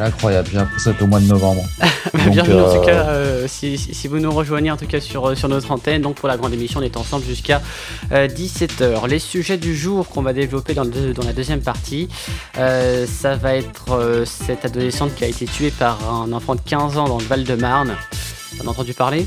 [0.00, 0.48] incroyable.
[0.52, 1.62] J'ai appris ça au mois de novembre.
[2.30, 3.06] Bienvenue en tout cas,
[3.46, 6.02] si, si, vous nous rejoignez en tout cas sur, sur notre antenne.
[6.02, 7.60] Donc pour la grande émission, on est ensemble jusqu'à
[8.10, 9.06] 17h.
[9.08, 12.08] Les sujets du jour qu'on va développer dans, le, dans la deuxième partie,
[12.54, 17.08] ça va être cette adolescente qui a été tuée par un enfant de 15 ans
[17.08, 17.96] dans le Val-de-Marne.
[18.58, 19.26] T'en as entendu parler?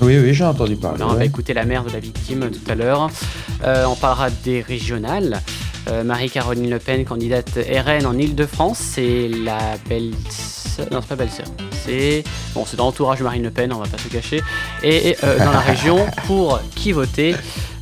[0.00, 1.02] Oui, oui, j'ai entendu parler.
[1.02, 3.10] on va écouter la mère de la victime tout à l'heure.
[3.64, 5.40] Euh, on parlera des régionales.
[5.88, 9.58] Euh, Marie-Caroline Le Pen, candidate RN en Ile-de-France, c'est la
[9.88, 10.12] belle
[10.92, 11.46] non, c'est pas belle-sœur.
[11.84, 12.22] C'est
[12.54, 14.40] bon, c'est dans l'entourage de Marine Le Pen, on va pas se cacher.
[14.84, 17.34] Et, euh, dans la région, pour qui voter?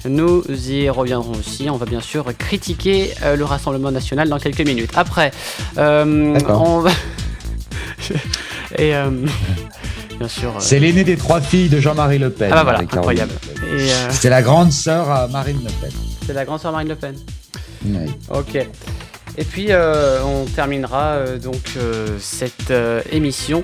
[0.06, 1.68] Nous y reviendrons aussi.
[1.68, 4.92] On va bien sûr critiquer le Rassemblement national dans quelques minutes.
[4.94, 5.30] Après,
[5.76, 6.90] on va.
[8.78, 8.94] et
[10.18, 10.50] bien sûr.
[10.50, 12.50] Euh, c'est l'aîné des trois filles de Jean-Marie Le Pen.
[12.52, 13.32] Ah bah voilà, incroyable.
[13.62, 15.90] Euh, c'est la grande sœur à Marine Le Pen.
[16.26, 17.14] C'est la grande sœur Marine Le Pen.
[17.86, 18.10] Oui.
[18.30, 18.56] Ok.
[19.38, 21.76] Et puis euh, on terminera donc
[22.18, 22.72] cette
[23.12, 23.62] émission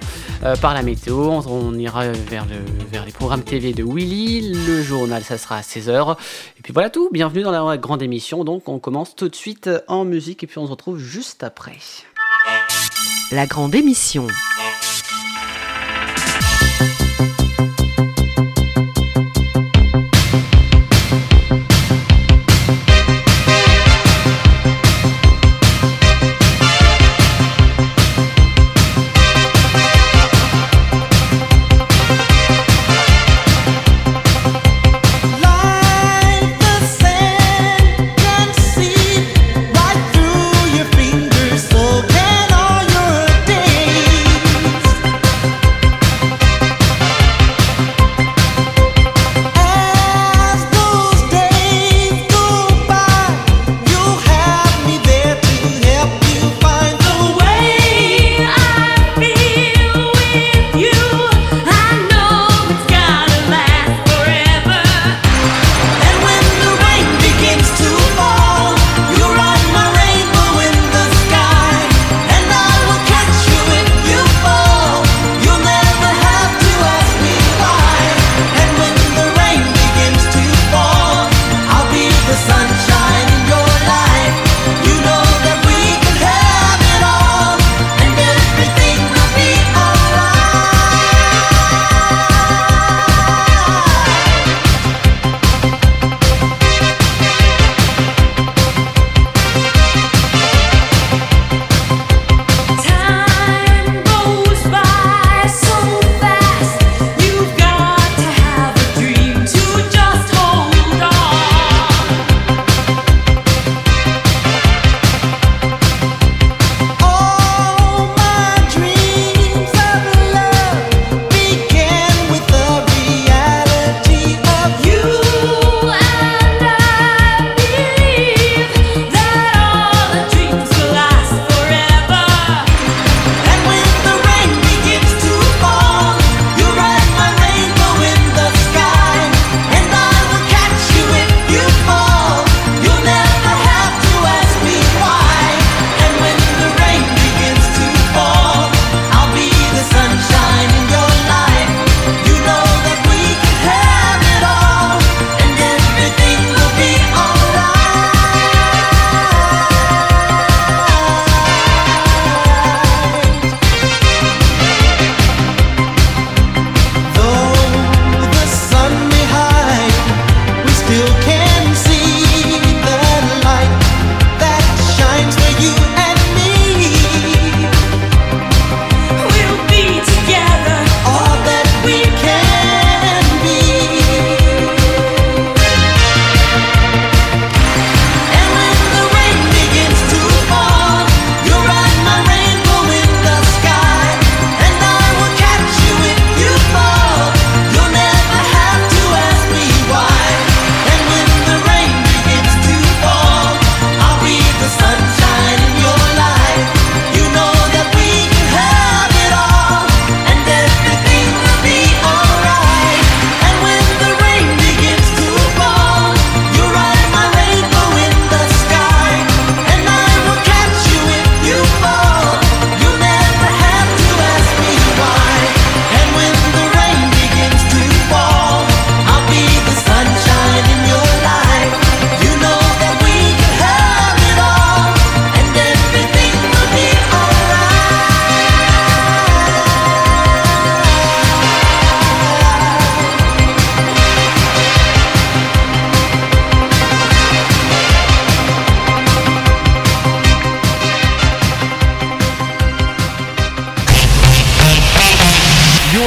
[0.60, 1.40] par la météo.
[1.46, 2.56] On, ira vers, le,
[2.90, 4.52] vers les programmes TV de Willy.
[4.52, 6.16] Le journal, ça sera à 16h.
[6.58, 7.08] Et puis voilà tout.
[7.10, 8.44] Bienvenue dans la grande émission.
[8.44, 11.78] Donc on commence tout de suite en musique et puis on se retrouve juste après.
[13.30, 14.26] La grande émission.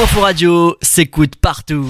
[0.06, 1.84] Info Radio s'écoute partout.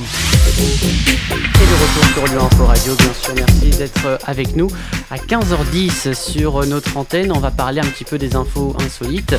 [0.58, 4.68] Et de retour sur Lyon Info Radio, bien sûr, merci d'être avec nous.
[5.10, 9.36] À 15h10 sur notre antenne, on va parler un petit peu des infos insolites.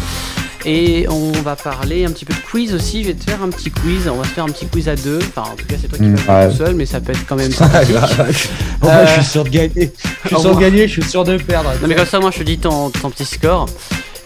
[0.63, 3.01] Et on va parler un petit peu de quiz aussi.
[3.03, 4.07] Je vais te faire un petit quiz.
[4.07, 5.19] On va se faire un petit quiz à deux.
[5.23, 7.25] Enfin, en tout cas, c'est toi qui vas faire tout seul, mais ça peut être
[7.27, 7.95] quand même sympathique.
[7.95, 9.05] euh...
[9.07, 9.91] je suis sûr de gagner?
[10.23, 11.71] Je suis sûr de gagner, je suis sûr de perdre.
[11.81, 13.67] Non, mais comme ça, moi, je te dis ton, ton petit score.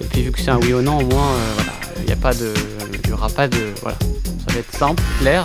[0.01, 2.11] Et puis, vu que c'est un oui ou non, au moins, euh, voilà, il n'y
[2.11, 2.53] a pas de.
[3.03, 3.57] Il n'y aura pas de.
[3.81, 3.97] Voilà.
[4.47, 5.43] Ça va être simple, clair.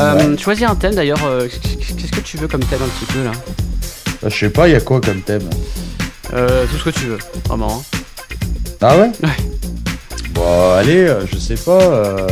[0.00, 0.38] Euh, ouais.
[0.38, 1.24] Choisis un thème d'ailleurs.
[1.24, 3.32] Euh, Qu'est-ce que tu veux comme thème un petit peu là
[4.22, 5.48] bah, Je sais pas, il y a quoi comme thème
[6.32, 7.82] euh, Tout ce que tu veux, vraiment.
[7.94, 7.98] Hein.
[8.80, 9.30] Ah ouais Ouais.
[10.32, 11.80] Bon, allez, euh, je sais pas.
[11.82, 12.28] euh,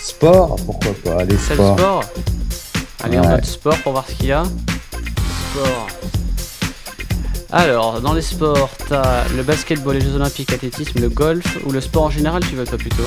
[0.00, 1.78] sport, pourquoi pas Allez, sport.
[1.78, 2.04] sport.
[3.04, 3.28] Allez, on Ouais.
[3.28, 4.42] note sport pour voir ce qu'il y a.
[4.42, 5.86] Sport.
[7.58, 11.80] Alors, dans les sports, t'as le basketball, les Jeux Olympiques, l'athlétisme, le golf ou le
[11.80, 13.02] sport en général, tu veux toi plutôt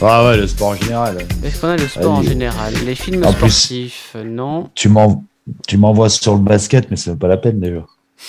[0.00, 1.18] Ah ouais, le sport en général.
[1.44, 4.70] Est-ce qu'on a le sport en général Les films En sportifs, euh, non.
[4.74, 5.22] Tu m'en-
[5.68, 7.76] tu m'envoies sur le basket, mais c'est pas la peine déjà.
[7.76, 7.86] Moi,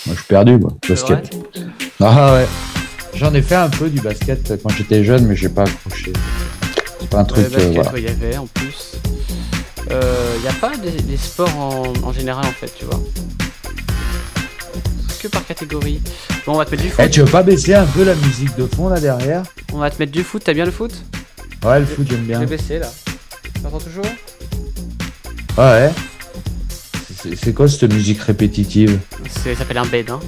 [0.09, 0.73] je suis perdu, moi.
[0.87, 1.35] Basket.
[2.01, 2.47] Ah ouais.
[3.15, 6.13] J'en ai fait un peu du basket quand j'étais jeune, mais j'ai pas accroché.
[6.99, 7.45] C'est pas un truc.
[7.45, 7.91] euh, basket, voilà.
[7.93, 8.93] ouais, il y avait en plus.
[9.89, 12.99] Il n'y a pas des, des sports en, en général en fait, tu vois.
[15.23, 16.01] Que par catégorie.
[16.45, 16.99] Bon, on va te mettre du foot.
[17.01, 19.43] Eh, tu veux pas baisser un peu la musique de fond là derrière?
[19.71, 20.41] On va te mettre du foot.
[20.43, 20.91] T'as bien le foot?
[21.63, 22.41] Ouais, le foot, j'aime bien.
[22.41, 22.91] J'ai baissé là.
[23.61, 24.03] T'entends toujours?
[25.57, 25.91] Ouais.
[27.37, 28.99] C'est- quoi cette musique répétitive?
[29.29, 30.19] Ça s'appelle un bed, hein.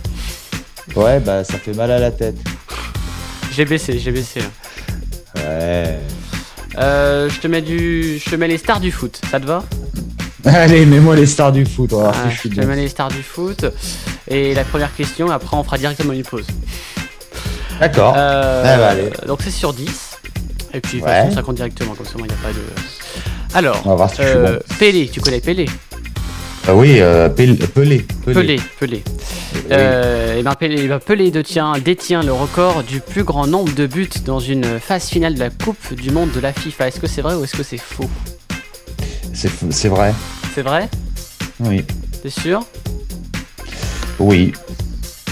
[0.95, 2.38] Ouais, bah ça fait mal à la tête.
[3.51, 4.45] J'ai baissé, j'ai baissé là.
[5.36, 6.00] Ouais.
[6.77, 9.19] Euh, je te mets du, je te mets les stars du foot.
[9.30, 9.65] Ça te va?
[10.45, 11.91] Allez, mets-moi les stars du foot.
[11.91, 13.65] On va voir Ah, je suis Je te mets les stars du foot.
[14.27, 16.48] Et la première question, après on fera directement une pause.
[17.80, 18.13] D'accord.
[18.18, 19.10] Euh, Ah bah, allez.
[19.27, 20.18] donc c'est sur 10.
[20.74, 21.10] Et puis Ouais.
[21.24, 22.62] façon, ça compte directement, comme ça il n'y a pas de.
[23.54, 24.75] Alors, On va voir si euh, bon.
[24.80, 25.66] Pelé, tu connais Pelé?
[26.68, 28.06] Ah oui, euh, Pel- Pelé.
[28.25, 29.04] Pelé, Pelé.
[29.54, 29.62] Oui.
[29.72, 33.74] Euh, et ben Pelé, eh ben Pelé détient, détient le record du plus grand nombre
[33.74, 36.88] de buts dans une phase finale de la Coupe du Monde de la FIFA.
[36.88, 38.10] Est-ce que c'est vrai ou est-ce que c'est faux?
[39.33, 40.13] C'est c'est vrai.
[40.54, 40.89] C'est vrai?
[41.60, 41.86] Oui.
[42.24, 42.62] T'es sûr?
[44.19, 44.53] Oui.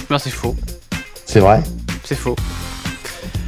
[0.10, 0.56] Non, c'est faux.
[1.26, 1.62] C'est vrai?
[2.04, 2.36] C'est faux.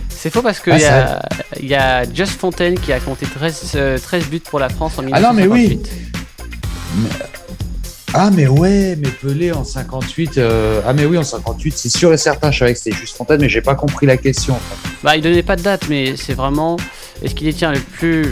[0.09, 1.21] C'est faux parce qu'il Ah, y, a-
[1.59, 4.93] il y a Just Fontaine qui a compté 13, euh, 13 buts pour la France
[4.97, 5.79] en Ah non, mais oui.
[6.95, 7.31] 1958.
[8.17, 10.37] Ah mais ouais, mais Pelé en 58.
[10.37, 12.49] euh, Ah mais oui, en 58, c'est sûr et certain.
[12.49, 14.53] Je savais que c'était juste Fontaine, mais j'ai pas compris la question.
[14.53, 14.89] en fait.
[15.03, 16.77] Bah, il donnait pas de date, mais c'est vraiment.
[17.23, 18.25] Est-ce qu'il détient le plus,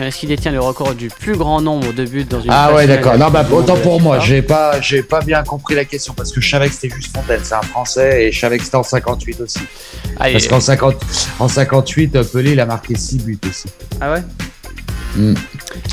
[0.00, 2.86] est-ce qu'il détient le record du plus grand nombre de buts dans une Ah ouais,
[2.86, 3.18] d'accord.
[3.18, 4.18] Non, bah autant pour moi.
[4.20, 7.14] J'ai pas, j'ai pas bien compris la question parce que je savais que c'était juste
[7.14, 7.40] Fontaine.
[7.42, 9.60] C'est un Français et je savais que c'était en 58 aussi.
[10.18, 10.96] Allez, Parce qu'en 50,
[11.38, 13.66] en 58, euh, Pelé, il a marqué 6 buts aussi.
[14.00, 14.22] ah ouais
[15.14, 15.34] Mm.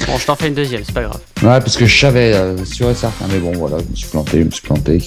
[0.07, 1.19] Bon, je t'en fais une deuxième, c'est pas grave.
[1.41, 3.25] Ouais, parce que je savais, euh, sûr et certain.
[3.29, 4.99] Mais bon, voilà, je me suis planté, je me suis planté.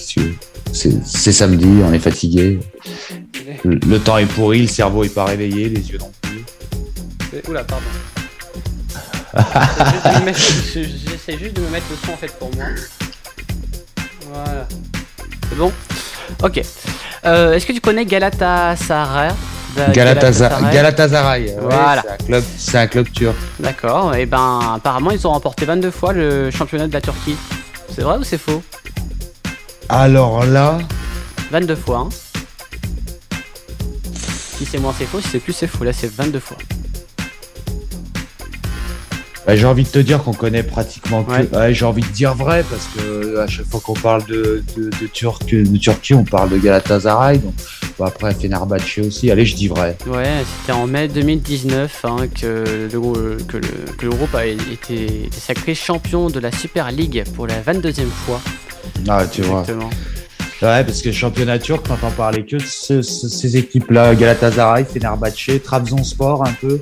[0.71, 2.59] C'est c'est samedi, on est fatigué.
[3.63, 6.22] Le, le temps est pourri, le cerveau est pas réveillé, les yeux non plus.
[7.47, 7.85] Oula, pardon.
[9.35, 10.39] J'essaie juste de me mettre-
[11.09, 12.65] J'essaie juste de me mettre le son en fait pour moi.
[14.31, 14.67] Voilà.
[15.49, 15.71] C'est bon?
[16.43, 16.61] Ok.
[17.25, 19.31] Euh, Est-ce que tu connais Galatasaray?
[19.93, 20.71] Galatasaray.
[20.73, 21.43] Galatasaray.
[21.45, 22.03] ouais, Voilà.
[22.03, 23.35] c'est un club, c'est un club turc.
[23.59, 24.13] D'accord.
[24.15, 27.35] Et ben, apparemment, ils ont remporté 22 fois le championnat de la Turquie.
[27.95, 28.61] C'est vrai ou c'est faux?
[29.89, 30.77] Alors là,
[31.51, 31.97] 22 fois.
[32.07, 32.09] Hein.
[34.57, 35.19] Si c'est moins, c'est faux.
[35.21, 35.83] Si c'est plus, c'est faux.
[35.83, 36.57] Là, c'est 22 fois.
[39.45, 41.31] Bah, j'ai envie de te dire qu'on connaît pratiquement que.
[41.55, 41.73] Ouais.
[41.73, 45.07] J'ai envie de dire vrai parce que à chaque fois qu'on parle de, de, de,
[45.07, 47.39] Turc- de Turquie, on parle de Galatasaray.
[47.39, 47.53] Donc,
[47.99, 49.29] bon, après, Fenerbahçe aussi.
[49.31, 49.97] Allez, je dis vrai.
[50.07, 55.29] Ouais, c'était en mai 2019 hein, que, le, que, le, que le groupe a été
[55.37, 58.39] sacré champion de la Super League pour la 22e fois.
[59.09, 59.65] Ah, tu vois.
[60.63, 64.85] Ouais, parce que le championnat turc, t'entends parler que de ce- ce- ces équipes-là, Galatasaray,
[64.85, 66.79] Fenerbahçe, Trabzonspor un peu.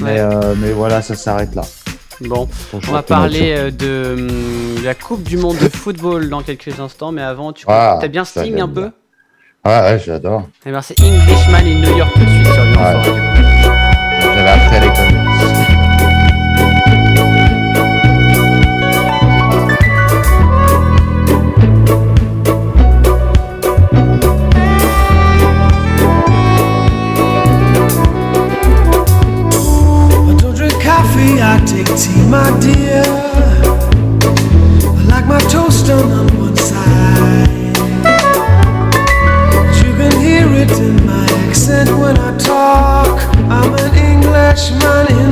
[0.00, 0.18] Mais, Ouais.
[0.20, 1.62] euh, mais voilà, ça s'arrête là.
[2.22, 6.42] Bon, on va parler euh, de, hum, de la Coupe du Monde de football dans
[6.42, 8.90] quelques instants, mais avant, tu Ah, t'as bien Sting un peu.
[9.64, 10.48] Ouais, ouais, j'adore.
[10.66, 14.20] Eh ben, c'est Englishman in New York tout de suite sur Lyon Ouais.
[14.22, 15.23] J'avais appris à l'école.
[31.96, 33.02] Tea, my dear.
[34.98, 37.76] I like my toast on one side.
[39.82, 43.20] You can hear it in my accent when I talk.
[43.48, 45.23] I'm an Englishman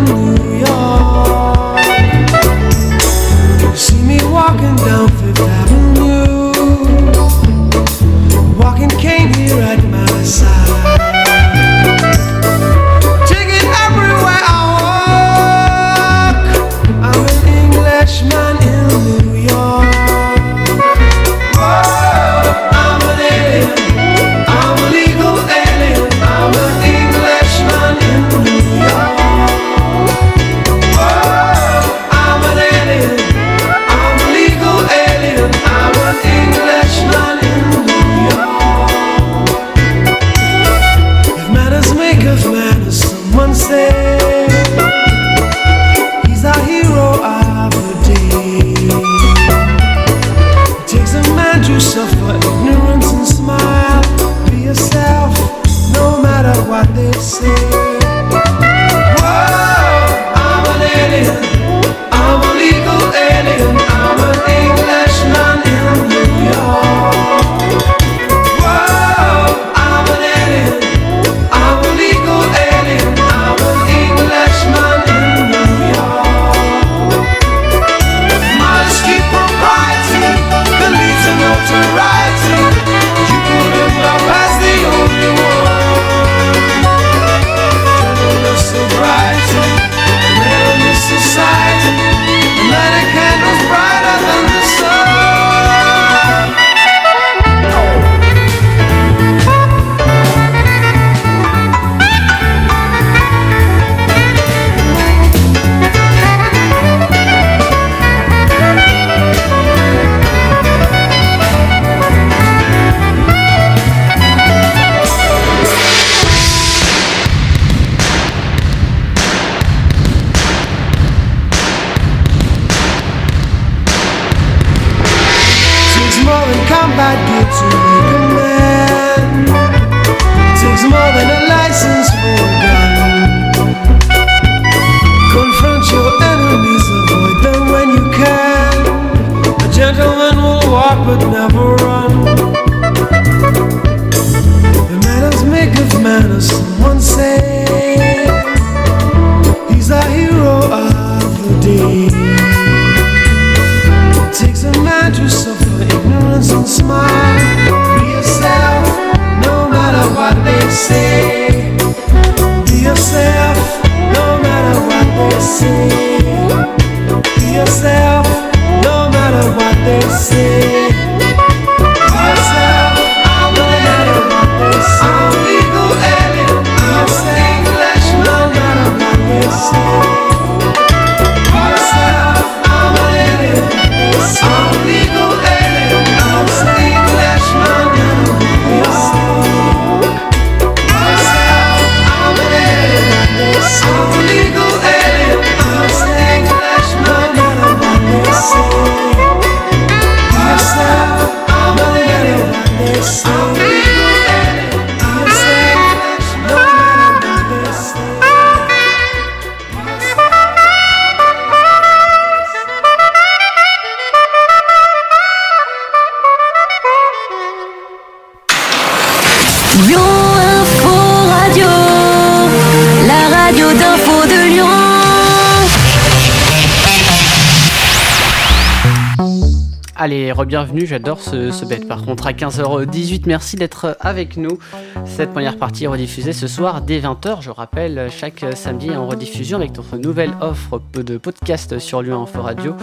[230.04, 234.58] Allez, re-bienvenue, j'adore ce, bête par contre à 15h18, merci d'être avec nous.
[235.04, 239.58] Cette première partie est rediffusée ce soir dès 20h, je rappelle, chaque samedi en rediffusion
[239.58, 242.74] avec notre nouvelle offre de podcast sur Lyon Info Radio.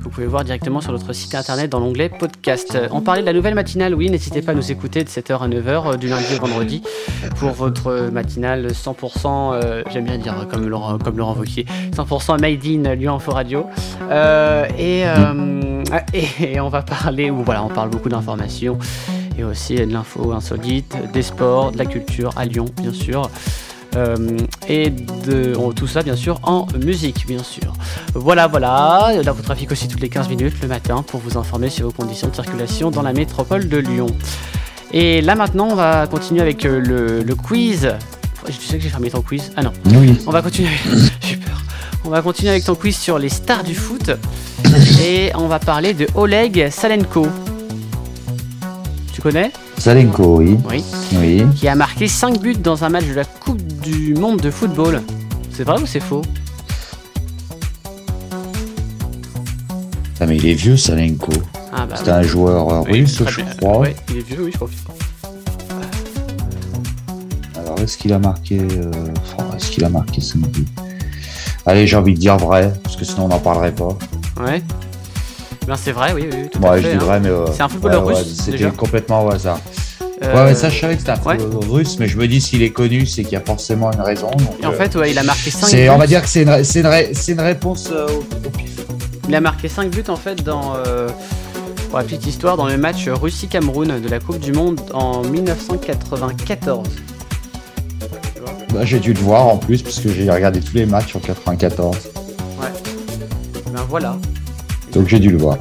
[0.00, 2.78] Vous pouvez voir directement sur notre site internet dans l'onglet podcast.
[2.90, 5.48] On parlait de la nouvelle matinale, oui, n'hésitez pas à nous écouter de 7h à
[5.48, 6.82] 9h du lundi au vendredi
[7.36, 11.66] pour votre matinale 100%, euh, j'aime bien dire comme Laurent, comme Laurent Wauquiez,
[11.96, 13.66] 100% made in Lyon Info Radio.
[14.10, 18.78] Euh, et, euh, et, et on va parler, ou voilà, on parle beaucoup d'informations
[19.38, 23.30] et aussi de l'info insolite, des sports, de la culture à Lyon, bien sûr.
[23.96, 24.16] Euh,
[24.68, 27.72] et de tout ça bien sûr en musique bien sûr.
[28.14, 29.12] Voilà voilà.
[29.24, 31.92] Là vous trafic aussi toutes les 15 minutes le matin pour vous informer sur vos
[31.92, 34.06] conditions de circulation dans la métropole de Lyon.
[34.92, 37.94] Et là maintenant on va continuer avec euh, le, le quiz.
[38.46, 39.52] Tu sais que j'ai fermé ton quiz?
[39.56, 39.72] Ah non.
[39.86, 40.16] Oui.
[40.26, 40.70] on va continuer
[41.20, 41.62] j'ai peur.
[42.04, 44.10] On va continuer avec ton quiz sur les stars du foot.
[45.02, 47.26] Et on va parler de Oleg Salenko.
[49.12, 49.50] Tu connais?
[49.76, 50.56] Salenko, oui.
[50.70, 50.84] oui.
[51.14, 51.44] Oui.
[51.56, 55.02] qui a marqué 5 buts dans un match de la Coupe du Monde de football.
[55.50, 56.22] C'est vrai ou c'est faux?
[60.20, 61.32] Ah, mais il est vieux, Salenko.
[61.72, 63.00] Ah bah C'était un joueur euh, oui.
[63.00, 63.78] russe, je crois.
[63.80, 64.68] Ouais, il est vieux, oui, je crois.
[67.56, 68.58] Alors, est-ce qu'il a marqué.
[68.58, 68.90] euh,
[69.56, 70.66] est-ce qu'il a marqué 5 buts
[71.66, 73.96] Allez, j'ai envie de dire vrai, parce que sinon on n'en parlerait pas.
[74.40, 74.62] Ouais.
[75.66, 76.90] Ben c'est vrai, oui, oui, tout à je fait.
[76.92, 76.98] dis hein.
[77.06, 77.28] vrai, mais.
[77.28, 79.60] euh, C'est un footballeur ouais, russe, C'était complètement au hasard.
[80.22, 81.38] Euh, Ouais, ouais, ça, je savais que c'était un ouais.
[81.70, 84.30] russe, mais je me dis s'il est connu, c'est qu'il y a forcément une raison.
[84.30, 85.90] donc, Et en euh, fait, ouais, il a marqué 5 c'est, buts.
[85.90, 88.70] on va dire que c'est une, c'est une, une réponse euh, au, au pif.
[89.28, 90.74] Il a marqué 5 buts en fait dans.
[90.86, 91.08] euh,
[91.90, 96.86] pour la petite histoire, dans le match Russie-Cameroun de la Coupe du Monde en 1994.
[98.74, 101.20] Bah, j'ai dû le voir en plus, parce que j'ai regardé tous les matchs en
[101.20, 101.96] 94.
[103.72, 104.16] Ben voilà.
[104.92, 105.56] Donc j'ai dû le voir.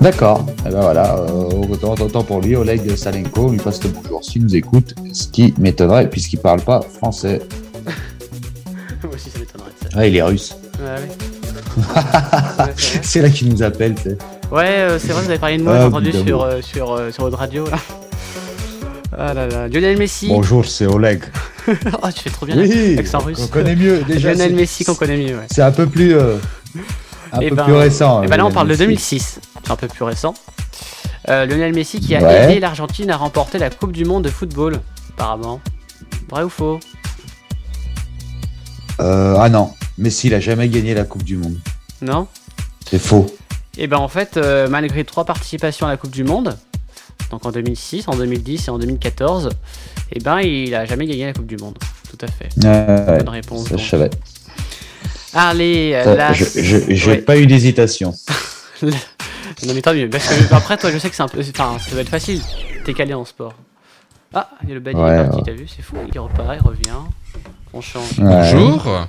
[0.00, 4.22] D'accord, et ben voilà, euh, autant, autant pour lui, Oleg Salenko, lui passe le bonjour
[4.22, 7.40] s'il nous écoute, ce qui m'étonnerait puisqu'il parle pas français.
[9.02, 9.88] Moi aussi, ça m'étonnerait ça.
[9.94, 10.54] Ah, il est russe.
[10.78, 11.84] Ouais, ouais.
[12.64, 12.72] Ouais,
[13.02, 14.18] c'est là qu'il nous appelle, tu sais.
[14.52, 16.92] Ouais, euh, c'est vrai, vous avez parlé de moi, Ah, j'ai entendu sur, euh, sur,
[16.92, 17.64] euh, sur votre radio.
[17.68, 17.78] Là.
[19.18, 19.68] Ah là là.
[19.68, 20.28] Lionel Messi.
[20.28, 21.22] Bonjour, c'est Oleg.
[21.68, 21.72] oh,
[22.14, 23.38] tu fais trop bien Oui, l'accent russe.
[23.42, 24.02] on connaît mieux.
[24.06, 25.46] Déjà, Lionel c'est- Messi qu'on connaît mieux, ouais.
[25.50, 26.36] C'est un peu plus, euh,
[27.36, 28.22] un Eh peu ben- plus récent.
[28.22, 28.84] Et bah là, on parle de Messi.
[28.84, 29.40] 2006.
[29.64, 30.34] C'est un peu plus récent.
[31.28, 32.44] Euh, Lionel Messi qui a Ouais.
[32.44, 34.80] aidé l'Argentine à remporter la Coupe du Monde de football,
[35.14, 35.60] apparemment.
[36.30, 36.78] Vrai ou faux?
[39.00, 41.58] Euh, ah non, Messi, il a jamais gagné la Coupe du Monde.
[42.00, 42.26] Non?
[42.88, 43.26] C'est faux.
[43.78, 46.56] Et ben en fait, euh, malgré trois participations à la Coupe du Monde,
[47.30, 49.50] donc en 2006, en 2010 et en 2014,
[50.12, 51.76] et ben il a jamais gagné la Coupe du Monde.
[52.08, 52.48] Tout à fait.
[53.18, 53.68] Bonne réponse.
[53.68, 54.10] ça, je savais.
[55.36, 56.32] Allez, euh, Ça, la...
[56.32, 57.18] je- je- J'ai Ouais.
[57.18, 58.14] pas eu d'hésitation.
[59.66, 61.40] Non mais tant mieux, parce que après toi je sais que c'est un peu...
[61.40, 62.42] Enfin, ça doit être facile.
[62.84, 63.54] T'es calé en sport.
[64.34, 65.42] Ah, il y a le badge, il est Ouais, parti, ouais.
[65.46, 65.96] t'as vu, c'est fou.
[66.12, 66.90] Il repart, il revient.
[67.72, 68.18] On change.
[68.18, 68.52] Ouais.
[68.52, 69.06] Bonjour.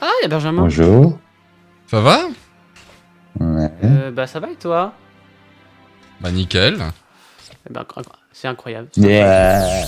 [0.00, 0.62] Ah, il y a Benjamin.
[0.62, 1.16] Bonjour.
[1.88, 2.22] Ça va?
[3.38, 3.70] Ouais.
[3.84, 4.94] Euh, bah ça va et toi?
[6.20, 6.82] Bah nickel.
[7.68, 7.84] Eh ben,
[8.32, 8.88] C'est incroyable.
[8.96, 9.84] Yeah.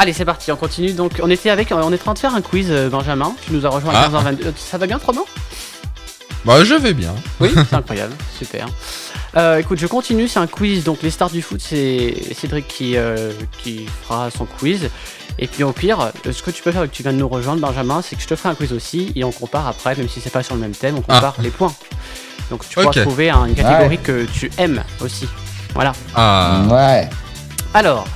[0.00, 0.92] Allez, c'est parti, on continue.
[0.92, 3.34] Donc, on était avec, on est en train de faire un quiz, euh, Benjamin.
[3.44, 4.08] Tu nous as rejoint à Ah.
[4.08, 4.46] 15h22.
[4.46, 5.24] Euh, Ça va bien, trop bien
[6.44, 7.14] Bah je vais bien.
[7.40, 8.66] Oui, c'est incroyable, super.
[9.36, 10.84] Euh, écoute, je continue, c'est un quiz.
[10.84, 13.32] Donc, les stars du foot, c'est Cédric qui, euh,
[13.62, 14.88] qui fera son quiz.
[15.40, 17.28] Et puis, au pire, ce que tu peux faire, vu que tu viens de nous
[17.28, 19.12] rejoindre, Benjamin, c'est que je te ferai un quiz aussi.
[19.16, 21.50] Et on compare après, même si c'est pas sur le même thème, on compare les
[21.50, 21.74] points.
[22.50, 25.28] Donc, tu pourras trouver un- une catégorie que tu aimes aussi.
[25.74, 25.92] Voilà.
[26.14, 26.62] Ah.
[26.70, 27.10] Ouais.
[27.74, 28.06] Alors,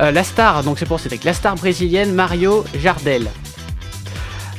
[0.00, 3.28] euh, la star, donc c'est pour Cédric, la star brésilienne Mario Jardel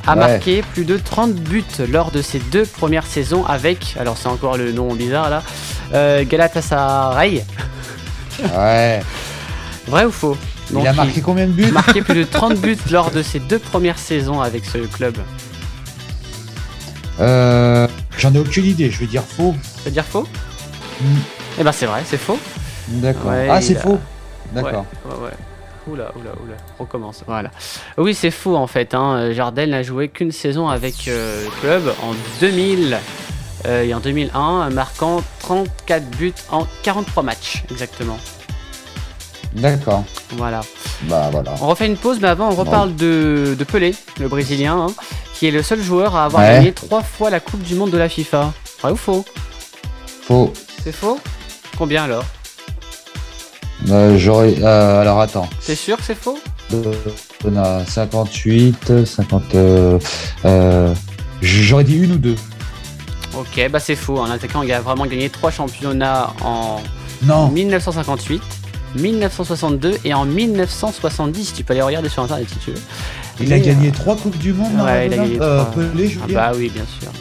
[0.06, 0.16] a Ouais.
[0.20, 4.56] marqué plus de 30 buts lors de ses deux premières saisons avec, alors c'est encore
[4.58, 5.44] le nom bizarre là,
[5.94, 7.44] euh, Galatasaray.
[8.56, 9.02] Ouais.
[9.88, 10.38] Vrai ou faux?
[10.72, 11.72] Donc, il a marqué combien de buts?
[11.72, 15.18] marqué plus de 30 buts lors de ses deux premières saisons avec ce club.
[17.20, 19.56] euh, J'en ai aucune idée, je vais dire faux.
[19.78, 20.28] Ça veut dire faux?
[21.02, 21.06] Mm.
[21.60, 22.40] Eh ben c'est vrai, c'est faux.
[22.88, 23.32] D'accord.
[23.32, 24.00] Ouais, ah, c'est a- faux.
[24.54, 24.86] D'accord.
[25.06, 25.32] Ouais, ouais, ouais.
[25.88, 26.56] Oula, oula, oula.
[26.80, 27.24] On commence.
[27.28, 27.50] Voilà.
[27.98, 28.94] Oui, c'est faux en fait.
[28.94, 29.32] Hein.
[29.32, 32.98] Jardel n'a joué qu'une saison avec euh, le club en 2000
[33.66, 38.18] euh, et en 2001, marquant 34 buts en 43 matchs exactement.
[39.54, 40.04] D'accord.
[40.36, 40.60] Voilà.
[41.04, 41.54] Bah voilà.
[41.62, 44.94] On refait une pause, mais avant, on reparle de, de Pelé, le Brésilien, hein,
[45.36, 46.50] qui est le seul joueur à avoir Ouais.
[46.56, 48.52] gagné trois fois la Coupe du Monde de la FIFA.
[48.82, 49.24] Vrai ou faux?
[50.24, 50.52] Faux.
[50.84, 51.18] C'est faux?
[51.78, 52.26] Combien alors?
[53.90, 54.56] Euh, J'aurais.
[54.62, 55.48] euh, alors attends.
[55.66, 56.40] T'es sûr que c'est faux?
[56.74, 56.94] Euh,
[57.46, 59.44] On a 58, 50.
[59.56, 60.00] euh,
[60.46, 60.94] euh,
[61.42, 62.36] J'aurais dit une ou deux.
[63.38, 64.20] Ok, bah c'est faux.
[64.22, 66.78] Un attaquant il a vraiment gagné trois championnats en
[67.24, 67.50] Non.
[67.50, 68.42] 1958,
[68.96, 71.54] 1962 et en 1970.
[71.54, 72.82] Tu peux aller regarder sur internet si tu veux.
[73.40, 74.74] Il a gagné trois coupes du monde.
[74.84, 75.72] Ouais, il a gagné trois.
[75.72, 77.12] Pelé, Ah bah oui, bien sûr.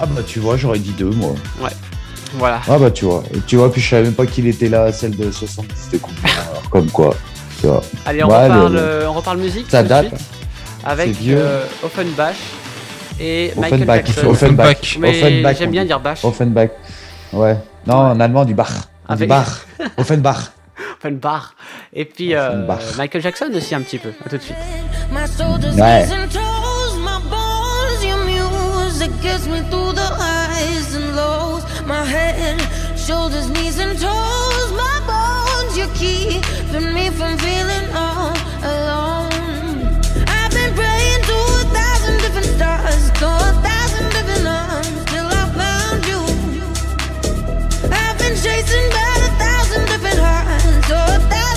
[0.00, 1.34] Ah bah tu vois, j'aurais dit deux moi.
[2.34, 2.60] Voilà.
[2.68, 3.22] Ah bah tu vois.
[3.34, 5.98] Et tu vois, puis je savais même pas qu'il était là, celle de 70 de
[5.98, 6.30] coupe du monde.
[6.50, 7.14] Alors, comme quoi.
[7.60, 7.82] Tu vois.
[8.06, 10.06] Allez, on, Ouais, reparle, le- euh, on reparle musique Ça tout de date.
[10.08, 10.20] suite
[10.84, 12.34] avec euh, Offenbach
[13.20, 13.96] et Michael Offenbach.
[14.06, 14.26] Jackson.
[14.28, 14.98] Offenbach.
[15.02, 16.18] Offenbach, j'aime bien dire Bach.
[16.24, 16.70] Offenbach.
[17.32, 17.56] Ouais.
[17.86, 18.70] Non, en allemand, du Bach.
[19.08, 19.66] On dit Bach.
[19.98, 20.52] Offenbach.
[20.98, 21.54] Offenbach.
[21.92, 22.66] Et puis euh.
[22.96, 24.10] Michael Jackson aussi un petit peu.
[24.24, 24.56] À tout de suite.
[25.76, 26.06] Ouais.
[32.12, 32.60] Head,
[32.98, 38.36] shoulders, knees and toes, my bones, you're keeping me from feeling all
[38.74, 39.32] alone.
[40.28, 45.44] I've been praying to a thousand different stars, to a thousand different arms, till I
[45.60, 46.20] found you.
[48.00, 51.51] I've been chasing by a thousand different hearts, to a thousand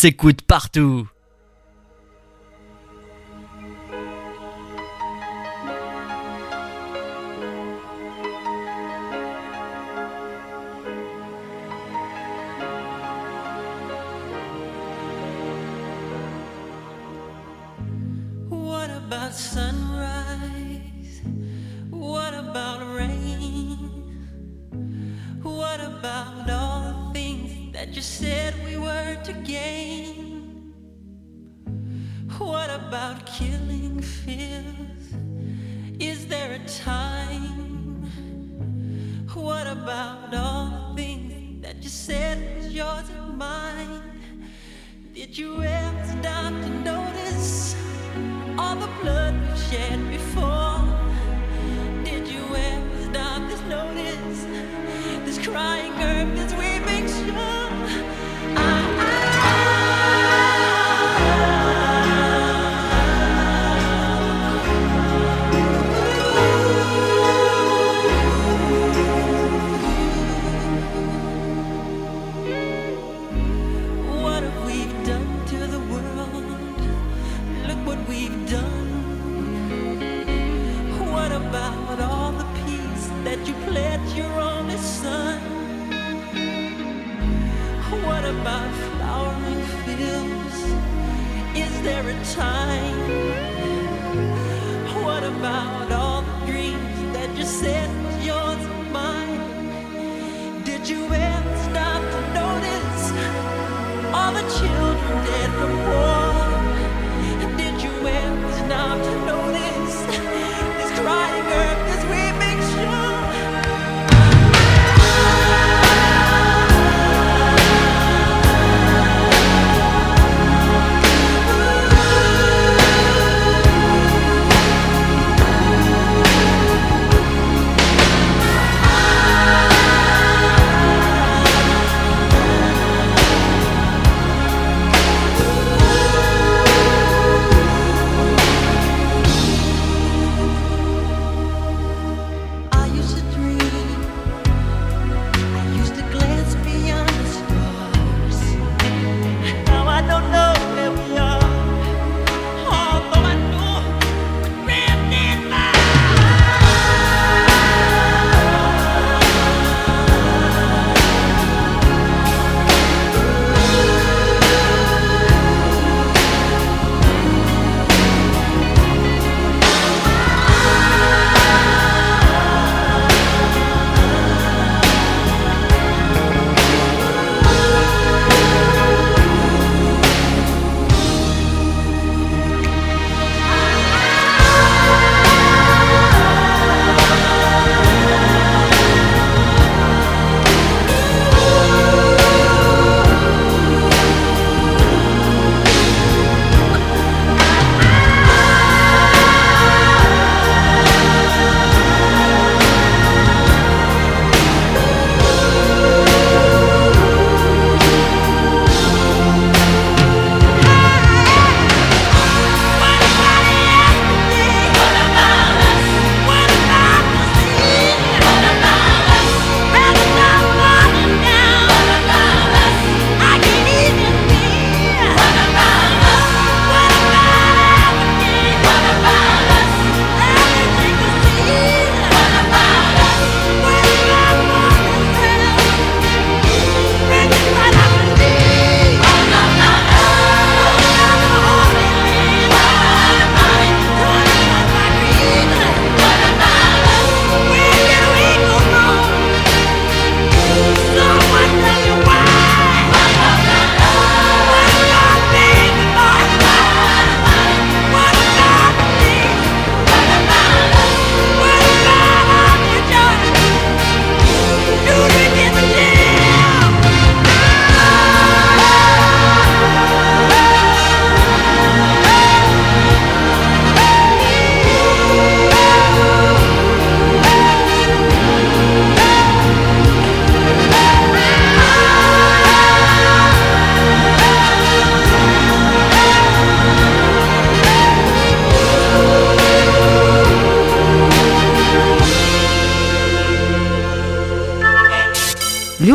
[0.00, 1.06] s'écoute partout.
[19.32, 21.20] sunrise?
[21.90, 23.76] What about rain?
[25.42, 26.39] What about
[27.90, 30.72] that you said we were to gain?
[32.38, 35.02] What about killing fears?
[35.98, 38.08] Is there a time?
[39.34, 44.22] What about all the things that you said was yours and mine?
[45.12, 47.74] Did you ever stop to notice
[48.56, 50.78] all the blood we've shed before?
[52.04, 54.44] Did you ever stop to notice
[55.24, 56.49] this crying earth?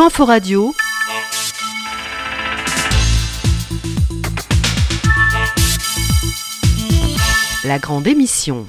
[0.06, 0.76] Inforadio
[7.64, 8.68] La grande émission.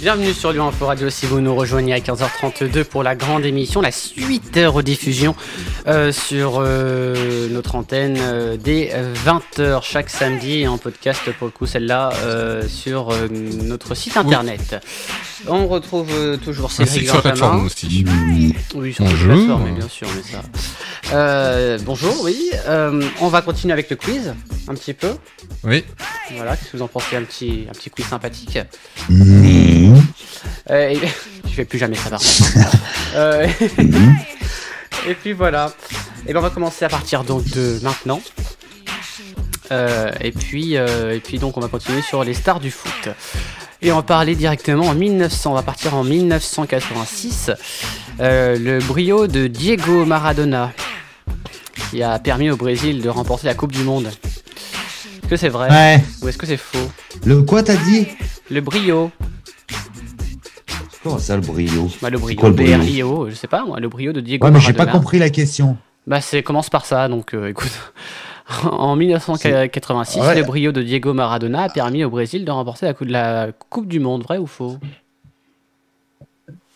[0.00, 3.92] Bienvenue sur Lyon Radio si vous nous rejoignez à 15h32 pour la grande émission, la
[3.92, 5.36] suite de rediffusion
[5.86, 8.92] euh, sur euh, notre antenne euh, dès
[9.24, 14.16] 20h chaque samedi et en podcast pour le coup celle-là euh, sur euh, notre site
[14.16, 14.76] internet.
[15.48, 18.04] On retrouve euh, toujours Ainsi Cédric sur la plateforme aussi.
[18.74, 19.34] Oui, sur Bonjour.
[19.34, 20.42] plateformes, mais bien sûr, mais ça.
[21.14, 22.50] Euh, bonjour, oui.
[22.66, 24.34] Euh, on va continuer avec le quiz,
[24.66, 25.10] un petit peu.
[25.62, 25.84] Oui.
[26.34, 28.58] Voilà, qu'est-ce que vous en pensez Un petit, un petit quiz sympathique.
[29.08, 29.94] Mmh.
[30.70, 30.98] Euh, et-
[31.48, 32.42] je fais plus jamais ça par contre.
[35.06, 35.72] Et puis voilà.
[36.26, 38.20] Et ben on va commencer à partir donc de maintenant.
[39.72, 43.08] Euh, et puis euh, et puis donc on va continuer sur les stars du foot.
[43.82, 45.50] Et on va parler directement en 1900.
[45.52, 47.50] On va partir en 1986.
[48.20, 50.72] Euh, le brio de Diego Maradona
[51.90, 54.06] qui a permis au Brésil de remporter la Coupe du Monde.
[54.06, 56.02] Est-ce que c'est vrai Ouais.
[56.22, 56.90] ou est-ce que c'est faux?
[57.24, 58.06] Le quoi t'as dit?
[58.50, 59.10] Le brio.
[61.06, 61.88] Comment ça le brio?
[62.02, 62.76] Bah, le brio, quoi, le brio?
[62.78, 65.30] B-R-I-O, je sais pas moi, le brio de Diego Ouais, mais j'ai pas compris la
[65.30, 65.76] question.
[66.06, 67.72] Bah, c'est commence par ça, donc euh, écoute.
[68.70, 70.34] en 1986, Ouais.
[70.36, 73.48] le brio de Diego Maradona a permis au Brésil de remporter la coupe, de la
[73.70, 74.76] coupe du Monde, vrai ou faux?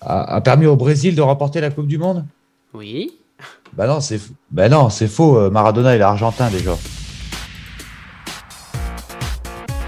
[0.01, 2.25] A, a permis au Brésil de remporter la Coupe du Monde?
[2.73, 3.13] Oui.
[3.75, 5.37] Bah non, c'est bah non, c'est faux.
[5.37, 6.73] euh, Maradona, il est argentin déjà.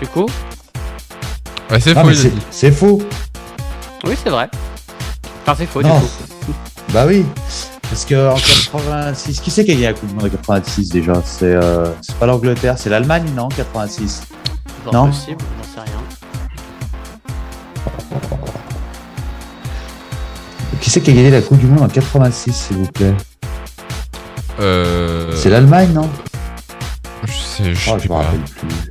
[0.00, 0.26] Du coup?
[1.70, 3.00] Ouais, c'est faux, c'est faux.
[4.04, 4.48] Oui, c'est vrai.
[5.42, 5.98] Enfin, c'est faux, non.
[5.98, 6.06] du
[6.46, 6.52] coup.
[6.92, 7.24] Bah oui.
[7.82, 10.88] Parce que en 86, qui c'est qui a gagné la Coupe du Monde en 86
[10.88, 11.14] déjà?
[11.24, 14.22] C'est euh, c'est pas l'Angleterre, c'est l'Allemagne, non 86.
[14.84, 15.06] Fort Non?
[15.08, 16.02] possible, j'en sais rien.
[20.80, 23.14] Qui c'est qui a gagné la Coupe du Monde en 86, s'il vous plaît?
[24.60, 25.32] Euh...
[25.36, 26.08] C'est l'Allemagne, non?
[27.24, 28.90] Je sais, je Oh, sais je me rappelle plus.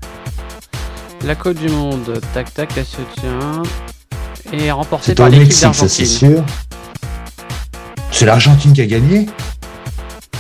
[1.26, 3.64] La Coupe du Monde, tac tac, elle se tient.
[4.54, 6.30] Et remportée C'était par l'équipe Mexique, ça c'est d'Argentine.
[6.36, 6.44] sûr.
[8.12, 9.28] C'est l'Argentine qui a gagné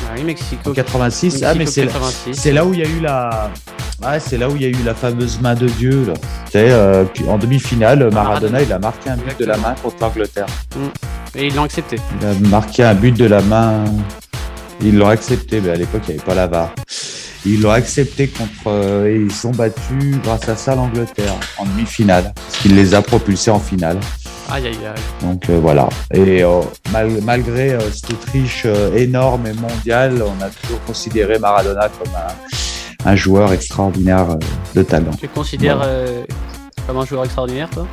[0.08, 0.72] Ah oui, Mexico.
[0.72, 1.44] en 86.
[1.44, 2.34] Ah, mais c'est 86.
[2.40, 3.52] c'est là où il y a eu la.
[4.04, 6.06] Ouais, c'est là où il y a eu la fameuse main de Dieu.
[6.08, 6.14] Là.
[6.56, 8.62] Euh, en demi-finale, Maradona, Maradona.
[8.64, 10.48] il a marqué un but de la main contre l'Angleterre.
[11.36, 11.98] Et ils l'ont accepté.
[12.20, 13.86] Il a marqué un but de la main.
[14.84, 16.74] Ils l'ont accepté, mais à l'époque, il n'y avait pas la VAR.
[17.46, 18.52] Ils l'ont accepté contre.
[18.68, 22.34] euh, et ils sont battus grâce à ça l'Angleterre en demi-finale.
[22.50, 23.98] Ce qui les a propulsés en finale.
[24.52, 25.02] Aïe aïe aïe.
[25.22, 25.88] Donc euh, voilà.
[26.14, 32.14] Et euh, mal- malgré cette Autriche énorme et mondiale, on a toujours considéré Maradona comme
[32.14, 34.28] un, un joueur extraordinaire
[34.76, 35.12] de talent.
[35.18, 35.98] Tu le considères Voilà.
[36.86, 37.88] comme un joueur extraordinaire, toi?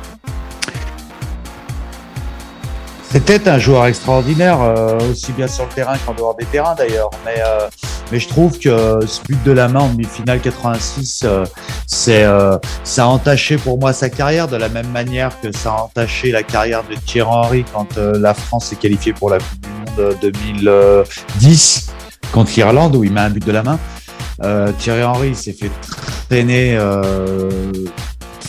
[3.11, 7.09] C'était un joueur extraordinaire, euh, aussi bien sur le terrain qu'en dehors des terrains d'ailleurs.
[7.25, 7.67] Mais, euh,
[8.11, 11.43] mais je trouve que euh, ce but de la main en demi-finale 86, euh,
[11.87, 15.71] c'est, euh, ça a entaché pour moi sa carrière de la même manière que ça
[15.71, 19.39] a entaché la carrière de Thierry Henry quand euh, la France s'est qualifiée pour la
[19.39, 20.93] Coupe du Monde euh,
[21.39, 21.91] 2010
[22.31, 23.79] contre l'Irlande où il met un but de la main.
[24.77, 25.69] Thierry Henry s'est fait
[26.29, 26.79] traîner,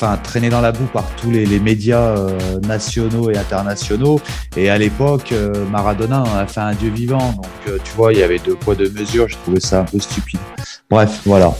[0.00, 4.20] enfin traîner dans la boue par tous les, les médias euh, nationaux et internationaux.
[4.56, 7.32] Et à l'époque, euh, Maradona a fait un dieu vivant.
[7.32, 9.28] Donc, euh, tu vois, il y avait deux poids, deux mesures.
[9.28, 10.40] Je trouvais ça un peu stupide.
[10.88, 11.52] Bref, voilà.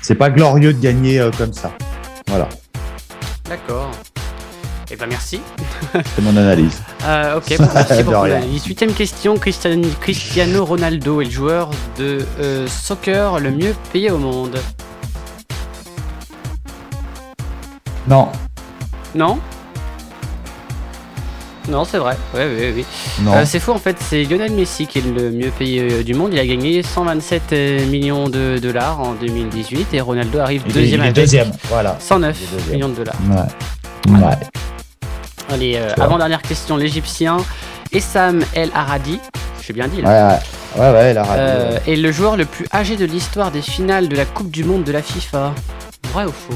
[0.00, 1.72] C'est pas glorieux de gagner comme ça.
[2.28, 2.48] Voilà,
[3.48, 3.90] D'accord.
[4.90, 5.40] Eh ben merci.
[5.92, 6.82] c'est mon analyse.
[7.04, 8.26] Euh, ok, bon, merci pour.
[8.66, 9.36] Huitième question.
[9.36, 14.58] Cristiano Ronaldo est le joueur de euh, soccer le mieux payé au monde?
[18.08, 18.28] Non,
[19.14, 19.38] Non?
[21.68, 22.16] Non, c'est vrai.
[22.34, 22.86] Oui, oui, oui.
[23.28, 26.14] Euh, c'est faux en fait, c'est Lionel Messi qui est le mieux payé euh, du
[26.14, 26.30] monde.
[26.32, 30.74] Il a gagné 127 euh, millions de dollars en 2018 et Ronaldo arrive Il est-
[30.80, 31.52] deuxième il est avec deuxième.
[31.68, 31.96] Voilà.
[32.00, 32.74] 109 Il est deuxième.
[32.74, 33.16] millions de dollars.
[33.30, 34.12] Ouais.
[34.14, 34.36] Ouais.
[35.52, 36.04] Allez, euh, vois.
[36.06, 37.36] avant-dernière question, l'Égyptien
[37.92, 39.20] Essam El Aradi,
[39.60, 40.40] j'ai bien dit Ouais, là,
[40.76, 40.80] ouais.
[40.80, 41.92] Ouais, ouais, euh, ouais.
[41.92, 44.84] est le joueur le plus âgé de l'histoire des finales de la Coupe du Monde
[44.84, 45.52] de la FIFA.
[46.14, 46.54] Vrai ou faux?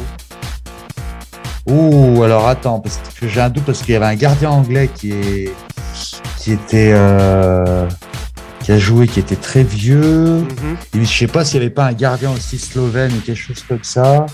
[1.66, 4.90] Ouh, alors attends, parce que j'ai un doute parce qu'il y avait un gardien anglais
[4.92, 5.52] qui est
[6.38, 7.88] qui était euh,
[8.62, 10.40] qui a joué, qui était très vieux.
[10.40, 10.76] Mhm.
[11.00, 13.64] Et je sais pas s'il y avait pas un gardien aussi slovène ou quelque chose
[13.68, 14.26] comme ça.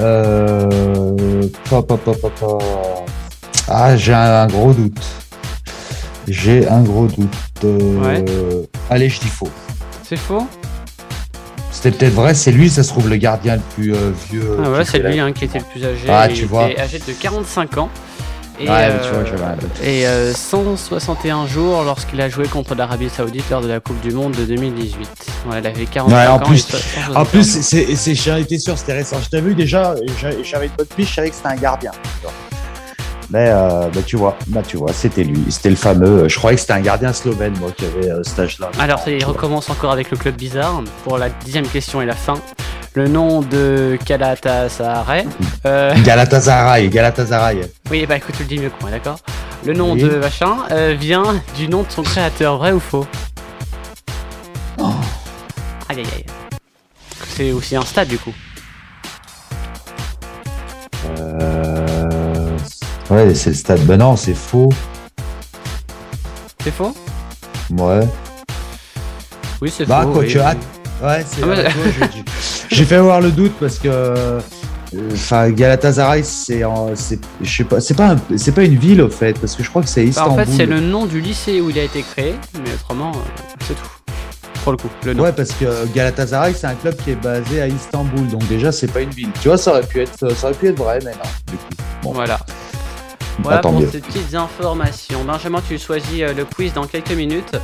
[0.00, 1.42] Euh...
[1.68, 2.12] pa, pa, pa.
[3.68, 5.02] Ah, j'ai un, un gros doute.
[6.28, 7.36] J'ai un gros doute.
[7.64, 9.50] Euh, Allez, je dis faux.
[10.08, 10.46] C'est faux?
[11.82, 14.56] C'était peut-être vrai, c'est lui, ça se trouve, le gardien le plus euh, vieux.
[14.58, 16.04] Ah qui ouais, c'est lui hein, qui était le plus âgé.
[16.08, 16.64] Ah, il tu était vois.
[16.78, 17.88] âgé de 45 ans.
[18.62, 19.54] Et, Ouais, euh, tu vois, je vois.
[19.82, 24.10] et euh, 161 jours lorsqu'il a joué contre l'Arabie Saoudite lors de la Coupe du
[24.10, 25.08] Monde de 2018.
[25.46, 26.38] Voilà, il avait 45 Ouais, en ans.
[26.40, 29.16] plus- et 161 En plus, c'est, c'est, j'en étais sûr, c'était récent.
[29.24, 31.92] Je t'ai vu déjà, j'a- j'avais une bonne piste, je savais que c'était un gardien.
[31.92, 32.32] tu vois.
[33.30, 36.28] Mais euh, bah, tu vois, bah, tu vois, c'était lui, c'était le fameux.
[36.28, 38.70] Je croyais que c'était un gardien slovène, moi, qui avait euh, cet âge-là.
[38.78, 42.02] Alors, ça y est, il recommence encore avec le club bizarre pour la dixième question
[42.02, 42.34] et la fin.
[42.94, 45.26] Le nom de Galatasaray.
[45.66, 47.60] Euh, Galatasaray, Galatasaray.
[47.90, 49.18] oui, bah écoute, tu le dis mieux que moi, d'accord
[49.66, 50.02] Le nom Oui.
[50.02, 51.22] de machin euh, vient
[51.54, 53.06] du nom de son créateur, vrai ou faux?
[54.78, 54.84] Oh.
[55.90, 56.24] Aïe aïe aïe.
[57.36, 58.32] C'est aussi un stade du coup.
[63.10, 63.80] Ouais, c'est le stade.
[63.86, 64.68] Ben non, c'est faux.
[66.62, 66.94] C'est faux?
[67.70, 68.06] Ouais.
[69.60, 70.12] Oui, c'est Bah, faux.
[70.12, 70.32] quoi oui.
[70.32, 70.54] que, ah,
[71.02, 71.42] ouais, c'est.
[71.42, 71.64] Ah ouais,
[72.70, 73.88] j'ai- fait avoir le doute parce que.
[73.88, 74.40] euh,
[75.12, 79.00] Enfin, Galatasaray, c'est, en- c'est, je sais pas, c'est pas, un- c'est pas une ville
[79.02, 80.32] au fait, parce que je crois que c'est Bah, Istanbul.
[80.32, 83.42] en fait, c'est le nom du lycée où il a été créé, mais autrement, euh,
[83.68, 83.88] c'est tout.
[84.64, 85.22] Pour le coup, le nom.
[85.22, 88.88] Ouais, parce que Galatasaray, c'est un club qui est basé à Istanbul, donc déjà, c'est
[88.88, 89.30] pas une ville.
[89.40, 91.30] Tu vois, ça aurait pu être, ça aurait pu être vrai, mais non.
[91.46, 91.64] Du coup,
[92.02, 92.40] bon, Voilà.
[93.40, 93.88] Bah, Voilà tant pour mieux.
[93.90, 95.24] ces petites informations.
[95.24, 97.56] Benjamin, tu choisis euh, le quiz dans quelques minutes.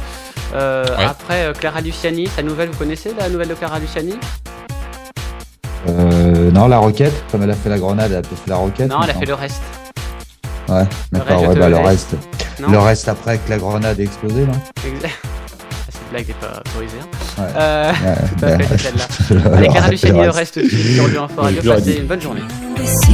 [0.54, 1.04] Euh, Ouais.
[1.04, 4.14] Après, euh, Clara Luciani, sa nouvelle, vous connaissez la nouvelle de Clara Luciani?
[5.88, 8.88] Euh, non, la roquette, comme elle a fait la grenade, elle a fait la roquette.
[8.90, 9.62] Non, elle a fait le reste.
[10.68, 12.16] Ouais, d'accord, ouais, bah, le reste.
[12.60, 14.52] Non Le reste après que la grenade a explosé, non?
[14.84, 15.08] Exa-
[15.88, 16.96] Cette blague n'est pas autorisée.
[17.00, 17.42] hein.
[17.42, 17.48] Ouais.
[17.56, 19.50] Euh, Ouais, tout à fait, c'est celle-là.
[19.56, 21.04] Allez, Clara Luciani, le reste sur
[21.36, 21.60] Radio.
[21.62, 22.42] Je l'aurais Passez une bonne journée.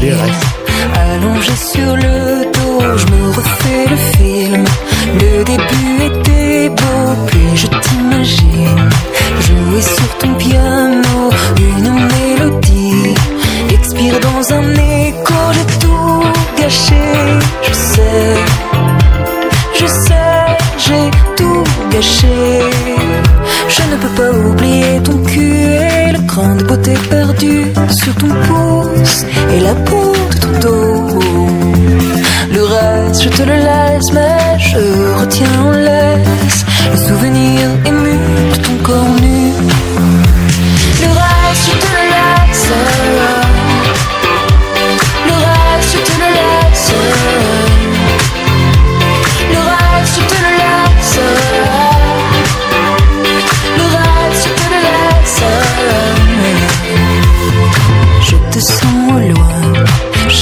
[0.00, 0.46] Les restes.
[0.94, 4.64] Allongé sur le dos, je me refais le film.
[5.20, 8.88] Le début était beau, puis je t'imagine
[9.40, 13.14] jouer sur ton piano une mélodie.
[13.70, 16.22] Expire dans un écho, j'ai tout
[16.58, 17.04] gâché.
[17.62, 18.34] Je sais,
[19.80, 20.44] je sais,
[20.84, 22.60] j'ai tout gâché.
[23.68, 28.28] Je ne peux pas oublier ton cul et le cran de beauté perdu sur ton
[28.46, 30.12] pouce et la peau
[32.50, 38.18] Le reste, je te le laisse, mais je retiens en laisse le souvenir ému
[38.52, 39.52] de ton corps nu.
[41.00, 43.41] Le reste, je te le laisse.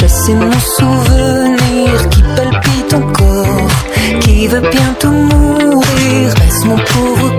[0.00, 3.68] Chasser mon souvenir qui palpite encore,
[4.20, 6.34] qui va bientôt mourir.
[6.40, 7.29] Reste mon pauvre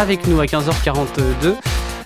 [0.00, 1.54] avec nous à 15h42.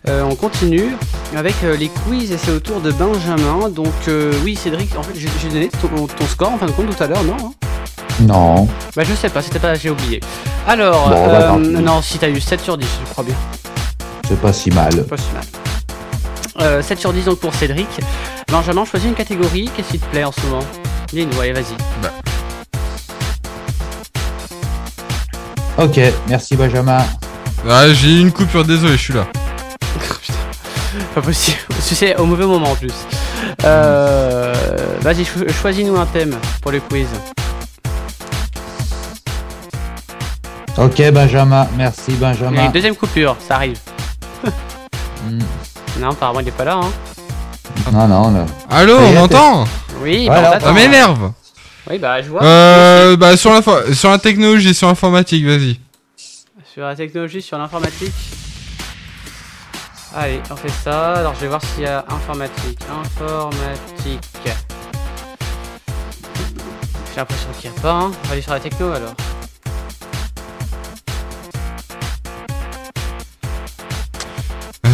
[0.09, 0.97] Euh, on continue
[1.37, 3.71] avec euh, les quiz et c'est au tour de Benjamin.
[3.71, 6.95] Donc euh, oui Cédric, en fait j'ai donné ton, ton score en fin de compte
[6.95, 7.53] tout à l'heure, non hein?
[8.21, 8.69] Non.
[8.97, 10.21] Bah je sais pas, c'était pas, j'ai oublié.
[10.67, 13.35] Alors, Bon, bah, non si t'as eu 7 sur 10, je crois bien.
[14.29, 15.05] C'est pas si mal.
[15.05, 15.45] Pas si mal.
[16.61, 17.89] Euh, 7 sur 10 donc pour Cédric.
[18.51, 19.71] Benjamin, choisis une catégorie.
[19.77, 20.65] Qu'est-ce qui te plaît en ce moment?
[21.13, 21.75] Dis-nous, allez, vas-y.
[25.79, 27.05] Ok, merci Benjamin.
[27.69, 29.27] Ah, j'ai eu une coupure, désolé, je suis là.
[31.15, 31.59] Pas possible.
[31.81, 32.93] C'est au mauvais moment en plus.
[33.65, 34.53] Euh,
[35.01, 37.07] vas-y, cho- choisis-nous un thème pour le quiz.
[40.77, 42.65] Ok Benjamin, merci Il y a Benjamin.
[42.67, 43.79] une deuxième coupure, ça arrive.
[45.27, 45.39] Hmm.
[46.03, 46.75] Non, apparemment il est pas là.
[46.83, 46.91] Hein.
[47.91, 48.45] Non, non, non.
[48.69, 49.65] Allô, Ça y on est, m'entend?
[50.03, 50.75] Oui, Voilà, bah, on Ça t'attend.
[50.75, 51.33] m'énerve
[51.89, 52.43] Oui, bah je vois.
[52.43, 55.81] Euh, bah, sur, l'info- sur la technologie, sur l'informatique, vas-y.
[56.75, 58.13] Sur la technologie, sur l'informatique.
[60.13, 61.13] Allez, on fait ça.
[61.15, 62.81] Alors je vais voir s'il y a informatique.
[62.91, 64.21] Informatique.
[67.13, 67.93] J'ai l'impression qu'il n'y a pas.
[67.93, 68.11] Hein.
[68.13, 69.15] On va aller sur la techno alors.
[74.85, 74.91] Euh...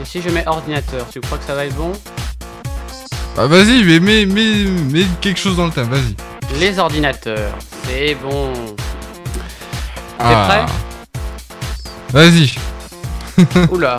[0.00, 1.90] Et si je mets ordinateur, tu crois que ça va être bon?
[3.34, 6.14] Bah, vas-y, mais mets, mets, mets quelque chose dans le thème, vas-y.
[6.60, 8.73] Les ordinateurs, c'est bon.
[10.18, 10.66] Ah.
[12.12, 12.54] Vas-y.
[13.70, 13.96] Oula.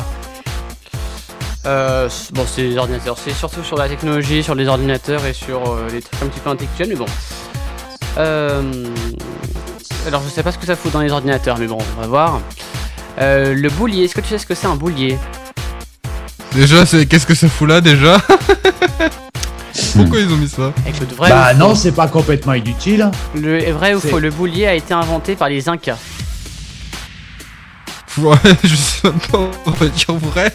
[1.65, 3.17] Euh, bon, c'est les ordinateurs.
[3.17, 6.39] C'est surtout sur la technologie, sur les ordinateurs et sur euh, les trucs un petit
[6.39, 7.07] peu intellectuels, mais bon.
[8.17, 8.61] Euh,
[10.07, 12.07] alors, je sais pas ce que ça fout dans les ordinateurs, mais bon, on va
[12.07, 12.41] voir.
[13.19, 15.17] Euh, le boulier, est-ce que tu sais ce que c'est un boulier?
[16.53, 18.17] Déjà, c'est qu'est-ce que ça fout là, déjà?
[19.95, 23.09] Pourquoi ils ont mis ça Écoute, vrai Bah ou faux non, c'est pas complètement inutile.
[23.35, 25.97] Le vrai ou C'est- faux Le boulier a été inventé par les Incas.
[28.17, 30.51] Ouais, je sais même pas, on va dire vrai.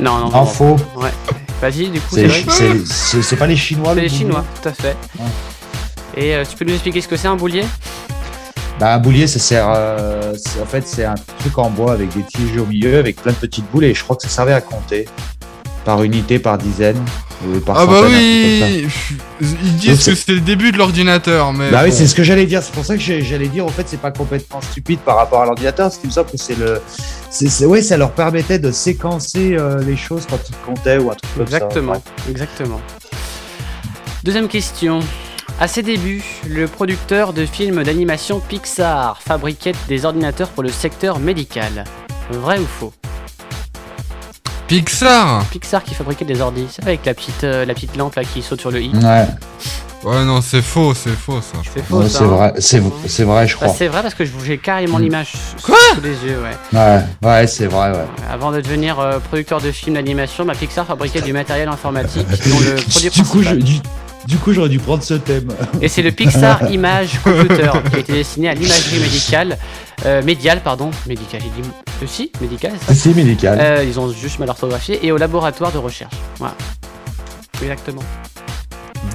[0.00, 0.76] Non, non, En faux.
[0.96, 1.12] Ouais.
[1.60, 2.52] Vas-y, du coup, C'est c'est vrai.
[2.56, 4.96] c'est- c'est- c'est pas les Chinois C'est le les boulier Chinois, tout à fait.
[6.16, 7.64] Et euh, tu peux nous expliquer ce que c'est un boulier?
[8.80, 9.66] Bah, un boulier, ça sert.
[9.68, 13.22] euh, c'est- en fait, c'est un truc en bois avec des tiges au milieu, avec
[13.22, 15.06] plein de petites boules, et je crois que ça servait à compter.
[15.84, 17.00] Par unité, par dizaine,
[17.64, 18.86] par Ah bah oui
[19.40, 21.70] Ils disent que c'est le début de l'ordinateur, mais...
[21.70, 22.62] Bah oui, c'est ce que j'allais dire.
[22.62, 25.46] C'est pour ça que j'allais dire, en fait, c'est pas complètement stupide par rapport à
[25.46, 25.92] l'ordinateur.
[25.92, 26.80] Ce qui me semble que c'est le.
[27.30, 31.14] c'est ouais, ça leur permettait de séquencer euh, les choses quand ils comptaient ou un
[31.14, 32.30] truc comme Exactement, ça.
[32.30, 32.80] exactement.
[34.24, 35.00] Deuxième question.
[35.60, 41.18] À ses débuts, le producteur de films d'animation Pixar fabriquait des ordinateurs pour le secteur
[41.18, 41.84] médical.
[42.30, 42.92] Vrai ou faux?
[44.80, 48.24] Pixar Pixar qui fabriquait des ordis, c'est avec la petite, euh, la petite lampe là
[48.24, 48.90] qui saute sur le i.
[48.96, 49.26] Ouais,
[50.04, 51.58] Ouais, non, c'est faux, c'est faux, ça.
[51.62, 52.18] je C'est faux ouais, ça.
[52.18, 53.74] c'est hein vrai, c'est c'est vrai, je Bah, crois.
[53.76, 55.02] c'est vrai parce que je- j'ai carrément Mm.
[55.02, 56.78] l'image sous sous les yeux, ouais.
[56.78, 58.04] Ouais, ouais, c'est vrai, ouais.
[58.32, 62.58] Avant de devenir euh, producteur de films d'animation, bah, Pixar fabriquait du matériel informatique dont
[62.64, 63.58] le produit Du coup, je- principal.
[63.62, 63.74] du,
[64.26, 65.48] du coup, j'aurais dû prendre ce thème.
[65.80, 69.58] Et c'est le Pixar Image Computer qui a été destiné à l'imagerie médicale,
[70.06, 71.68] euh, médiale, pardon, médicale, j'ai dit
[72.02, 73.58] aussi médicale, c'est ça C'est médical.
[73.60, 76.14] Euh, Ils ont juste mal orthographié et au laboratoire de recherche.
[76.38, 76.54] Voilà.
[77.60, 78.02] Exactement.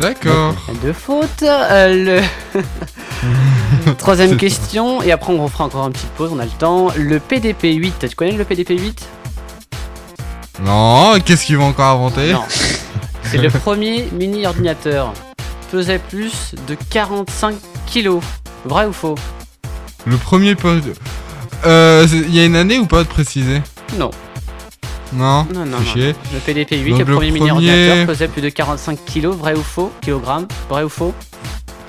[0.01, 0.55] D'accord.
[0.83, 1.43] De faute.
[1.43, 2.21] Euh,
[2.53, 2.61] le...
[3.97, 6.89] Troisième question, et après on fera encore une petite pause, on a le temps.
[6.97, 9.05] Le PDP 8, tu connais le PDP 8
[10.63, 12.33] Non, qu'est-ce qu'ils vont encore inventer?
[12.33, 12.43] Non.
[13.29, 15.13] C'est le premier mini ordinateur.
[15.71, 17.55] Pesait plus de 45
[17.85, 18.23] kilos.
[18.65, 19.15] Vrai ou faux?
[20.05, 20.85] Le premier poste...
[21.65, 23.61] Euh, il y a une année ou pas de préciser?
[23.97, 24.11] Non.
[25.13, 25.77] Non Non, non.
[25.95, 26.13] Le
[26.45, 29.35] PDP 8, Donc le le premier mini premier- ordinateur, pesait plus de 45 kilos.
[29.35, 29.91] Vrai ou faux?
[30.01, 30.47] Kilogrammes.
[30.69, 31.13] Vrai ou faux?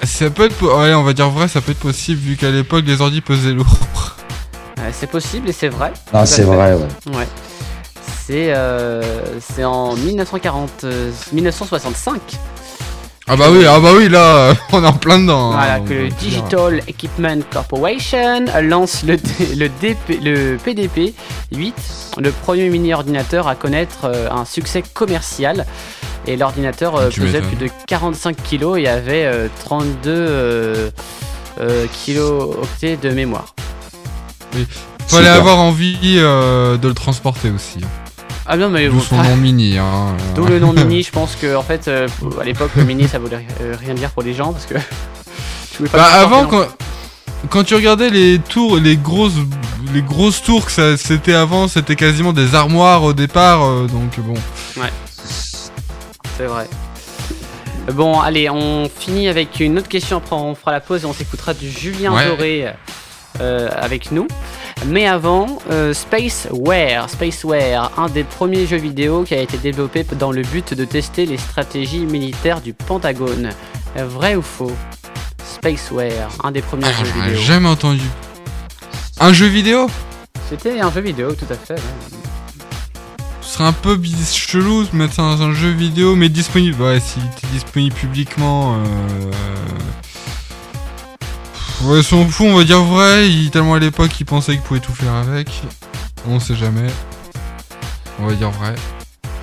[0.03, 0.57] Ça peut être...
[0.57, 3.20] po- Ouais, on va dire vrai, ça peut être possible, vu qu'à l'époque, les ordi
[3.20, 3.66] pesaient lourd.
[4.78, 5.93] Euh, C'est possible et c'est vrai.
[6.11, 6.43] Tout à c'est fait.
[6.45, 7.16] vrai, ouais.
[7.16, 7.28] Ouais.
[8.29, 9.03] C'est euh,
[9.41, 12.20] c'est en 1940, euh, 1965
[13.26, 15.53] Ah bah oui, ah bah oui, là, on est en plein dedans.
[15.53, 16.09] voilà, hein, que on le.
[16.11, 21.14] Digital Equipment Corporation lance le, D- le, DP le PDP
[21.53, 21.74] 8,
[22.18, 25.64] le premier mini ordinateur à connaître euh, un succès commercial.
[26.26, 30.91] Et l'ordinateur pesait plus de 45 kilos et avait euh, 32 euh,
[31.61, 33.55] euh, kilo-octets de mémoire.
[34.53, 35.33] Fallait Super.
[35.37, 37.81] avoir envie euh, de le transporter aussi.
[38.51, 39.76] Ah non, mais bon, son nom mini.
[39.78, 40.16] Hein.
[40.34, 42.09] D'où le nom mini, je pense que en fait, euh,
[42.40, 44.74] à l'époque, le mini ça voulait euh, rien dire pour les gens parce que
[45.70, 46.66] tu pouvais pas Bah avant, quand,
[47.51, 49.34] quand tu regardais les tours, les grosses,
[49.92, 54.18] les grosses tours que ça- c'était avant, c'était quasiment des armoires au départ, euh, donc
[54.20, 54.34] bon.
[54.78, 54.82] non.
[56.38, 56.68] C'est vrai.
[57.92, 60.18] Bon, allez, on finit avec une autre question.
[60.18, 62.26] Après, on fera la pause et on s'écoutera du Julien Ouais.
[62.26, 62.66] Doré
[63.40, 64.28] euh, avec nous.
[64.87, 67.11] Mais avant, euh, Spaceware.
[67.11, 71.26] Spaceware, un des premiers jeux vidéo qui a été développé dans le but de tester
[71.26, 73.51] les stratégies militaires du Pentagone.
[73.97, 74.72] Euh, Vrai ou faux?
[75.45, 77.43] Spaceware, un des premiers Ah, jeux ai vidéo.
[77.43, 78.03] jamais entendu.
[79.20, 79.89] Un jeu vidéo?
[80.49, 81.74] C'était un jeu vidéo, tout à fait.
[81.74, 81.81] ouais.
[83.41, 83.99] Ce serait un peu
[84.33, 86.81] chelou de mettre ça dans un jeu vidéo, mais disponible.
[86.81, 88.76] Ouais, s'il était disponible publiquement.
[88.76, 89.31] Euh...
[91.85, 93.29] Ouais, son fou, on va dire vrai.
[93.29, 95.49] Il, tellement à l'époque, il pensait qu'il pouvait tout faire avec.
[96.29, 96.89] On sait jamais.
[98.20, 98.74] On va dire vrai.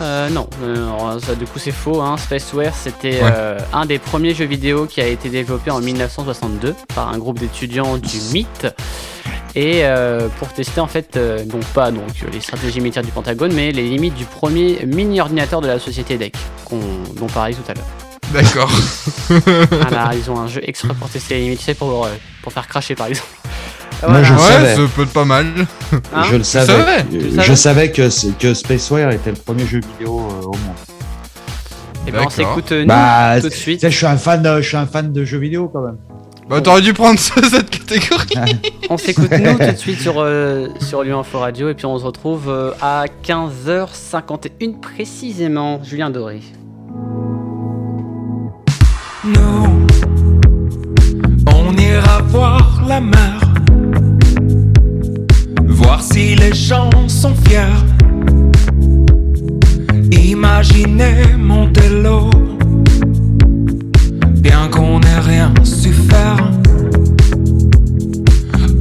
[0.01, 2.01] Euh, non, euh, alors, ça, du coup c'est faux.
[2.01, 2.17] Hein.
[2.17, 3.31] Spaceware c'était Ouais.
[3.33, 7.39] euh, un des premiers jeux vidéo qui a été développé en 1962 par un groupe
[7.39, 8.67] d'étudiants du MIT.
[9.55, 11.17] Et euh, pour tester en fait,
[11.47, 15.67] donc pas donc, les stratégies militaires du Pentagone, mais les limites du premier mini-ordinateur de
[15.67, 16.35] la société DEC,
[16.69, 16.77] dont
[17.21, 17.85] on parlait tout à l'heure.
[18.33, 18.71] D'accord.
[19.29, 22.09] Voilà, ils ont un jeu extra pour tester les limites, tu sais, pour, euh,
[22.41, 23.27] pour faire cracher par exemple.
[24.07, 24.75] Moi, je ouais, savais.
[24.75, 25.47] ça peut être pas mal.
[26.13, 26.67] Hein je le savais.
[26.67, 27.05] savais
[27.39, 30.75] Je savais que, que Spaceware était le premier jeu vidéo euh, au monde.
[32.07, 32.31] Et ben on D'accord.
[32.33, 33.81] s'écoute euh, nous Bah, tout de tu suite.
[33.81, 35.97] sais, je suis un fan, de, je suis un fan de jeux vidéo quand même.
[36.47, 38.59] Bah, t'aurais dû prendre ça, cette catégorie.
[38.89, 41.97] On s'écoute nous tout de suite sur, euh, sur Lyon Info Radio et puis on
[41.97, 45.81] se retrouve euh, à 15h51 précisément.
[45.83, 46.41] Julien Doré.
[51.47, 53.39] On ira voir la mer,
[55.67, 57.81] voir si les gens sont fiers.
[60.11, 62.29] Imaginez Montello,
[64.37, 66.51] bien qu'on n'ait rien su faire.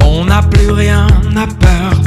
[0.03, 2.04] On n'a plus rien à perdre,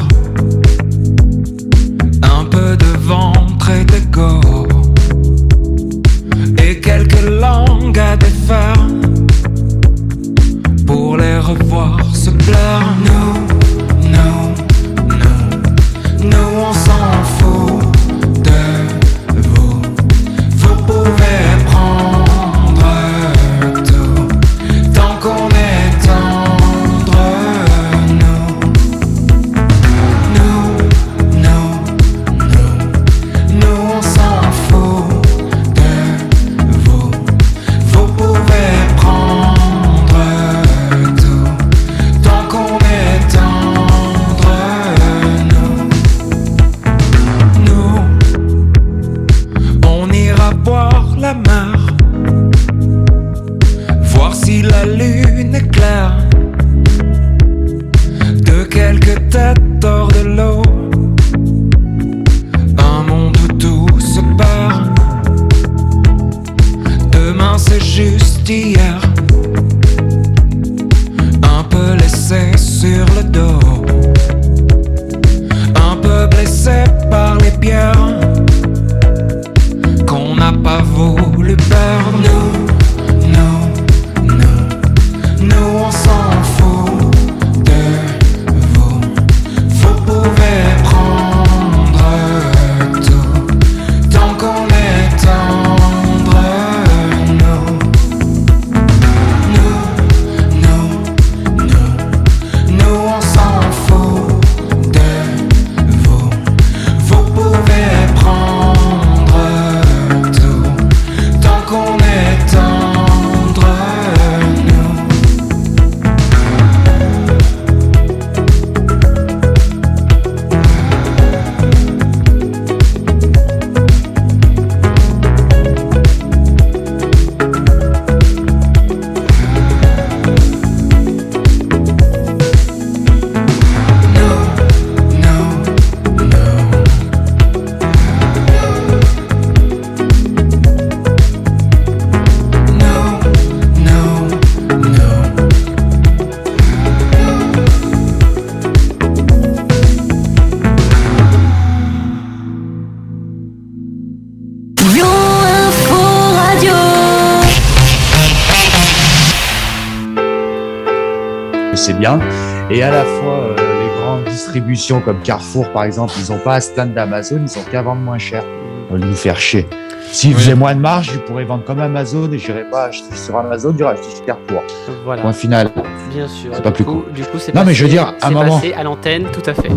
[165.00, 168.00] comme Carrefour, par exemple, ils n'ont pas à se plaindre d'Amazon, ils ont qu'à vendre
[168.00, 168.42] moins cher.
[168.90, 169.66] Lieu de nous faire chier.
[170.10, 170.40] S'ils Oui.
[170.40, 173.74] faisaient moins de marge, ils pourraient vendre comme Amazon et j'irais pas acheter sur Amazon,
[173.76, 174.62] j'irais acheter sur Carrefour.
[175.04, 175.70] Voilà, Point final.
[176.10, 176.50] bien sûr.
[176.54, 178.56] C'est pas plus coup, du coup, c'est Non, mais je veux dire, à un moment-
[178.56, 179.68] passé à l'antenne, tout à fait.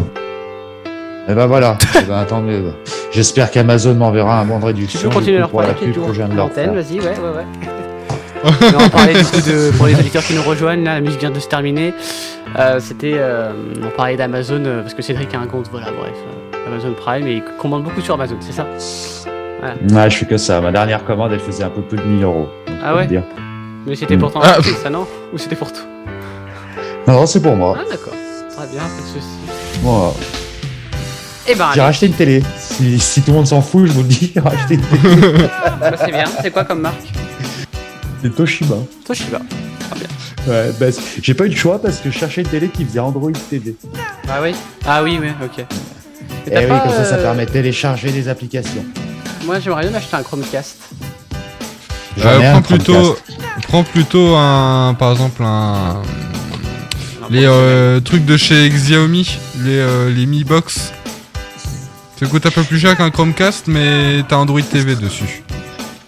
[1.28, 1.78] Et ben voilà.
[2.00, 2.72] Eh ben, mieux.
[3.12, 5.74] J'espère qu'Amazon m'enverra un bon de Tu réduction peux continuer leur parler
[6.14, 6.74] je de leur l'antenne, faire.
[6.74, 7.46] vas-y, ouais, ouais, ouais.
[8.44, 11.20] Mais on parlait du coup de, pour les auditeurs qui nous rejoignent, là, la musique
[11.20, 11.94] vient de se terminer.
[12.60, 13.52] Euh, C'était, euh,
[13.84, 17.28] on parlait d'Amazon, euh, parce que Cédric a un compte, voilà, bref, euh, Amazon Prime,
[17.28, 18.66] et il commande beaucoup sur Amazon, c'est ça?
[19.64, 20.60] Ouais, je fais que ça.
[20.60, 22.50] Ma dernière commande, elle faisait un peu plus de 1000 euros.
[22.84, 23.06] Ah ouais?
[23.08, 23.24] dire.
[23.86, 24.20] Mais c'était Mm.
[24.20, 24.50] pour ton Ah.
[24.50, 25.06] entreprise, ça non?
[25.34, 25.82] Ou c'était pour tout
[27.08, 27.78] Non, c'est pour moi.
[27.80, 28.14] Ah d'accord,
[28.56, 29.82] très bien, pas de soucis.
[29.84, 30.14] Moi,
[31.48, 32.44] Eh ben, j'ai racheté une télé.
[32.58, 35.18] Si, si tout le monde s'en fout, je vous le dis, j'ai racheté une télé.
[35.80, 36.98] bah, c'est bien, c'est quoi comme marque?
[38.22, 38.78] C'est Toshiba.
[39.06, 39.40] Toshiba.
[40.48, 40.88] Ouais, bah,
[41.22, 43.76] j'ai pas eu le choix parce que je cherchais une télé qui faisait Android TV.
[44.28, 44.56] Ah oui?
[44.86, 45.66] Ah oui, oui, ok.
[46.48, 48.84] Et t'as oui, comme ça, ça euh, permet de télécharger des applications.
[49.46, 50.78] Moi j'aimerais bien m'acheter un Chromecast.
[52.20, 53.68] Euh, un prends plutôt, Chromecast.
[53.68, 56.02] prends plutôt un, par exemple un,
[57.30, 60.92] les euh, trucs de chez Xiaomi, les euh, les Mi Box.
[62.20, 65.44] Ça coûte un peu plus cher qu'un Chromecast, mais t'as Android TV dessus.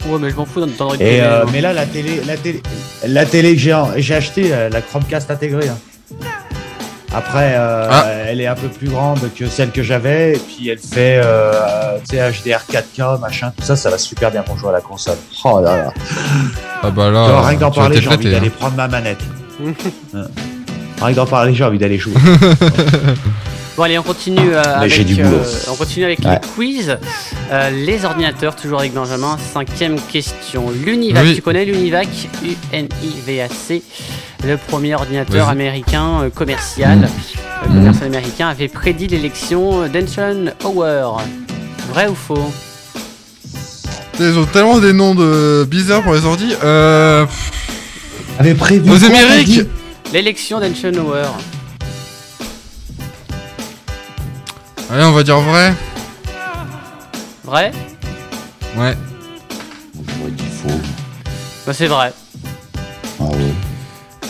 [0.06, 2.62] Ouais, mais je m'en fous Et TV, euh, mais là, la télé, la télé,
[3.08, 5.70] la télé que j'ai, j'ai acheté, euh, la Chromecast intégrée.
[5.70, 5.78] hein.
[7.16, 8.06] Après, euh, Ah.
[8.28, 11.98] elle est un peu plus grande que celle que j'avais, et puis elle fait, euh,
[12.10, 14.82] tu sais, HDR 4K, machin, tout ça, ça va super bien pour jouer à la
[14.82, 15.18] console.
[15.46, 15.94] Oh là là.
[16.82, 18.58] Ah bah là, rien que d'en tu vas parler, j'ai envie t'éclater, d'aller hein.
[18.60, 19.20] prendre ma manette.
[20.16, 20.26] Hein.
[21.02, 22.14] Rien que d'en parler, j'ai envie d'aller jouer.
[23.76, 25.42] Bon allez, on continue euh, avec, j'ai du euh, boulot.
[25.72, 26.40] on continue avec Ouais.
[26.42, 26.98] les quiz.
[27.52, 29.38] Euh, les ordinateurs, toujours avec Benjamin.
[29.52, 30.70] Cinquième question.
[30.86, 31.36] L'Univac, Oui.
[31.36, 32.08] tu connais l'Univac?
[32.44, 33.82] U-N-I-V-A-C.
[34.46, 37.04] Le premier ordinateur américain euh, commercial, Mm.
[37.04, 41.24] euh, commercial américain, avait prédit l'élection d'Enson Hower.
[41.90, 42.52] Vrai ou faux?
[44.20, 46.54] Ils ont tellement des noms de bizarres pour les ordi.
[46.64, 47.26] Euh,
[48.38, 48.88] Avait prévu.
[48.92, 49.48] aux t'as Amériques.
[49.48, 49.66] dit
[54.94, 55.74] Allez, on va dire vrai.
[57.44, 57.72] Vrai
[58.78, 58.96] Ouais.
[59.96, 60.80] J'aurais dit faux.
[61.66, 62.14] Bah c'est vrai.
[63.20, 63.30] Ah ouais.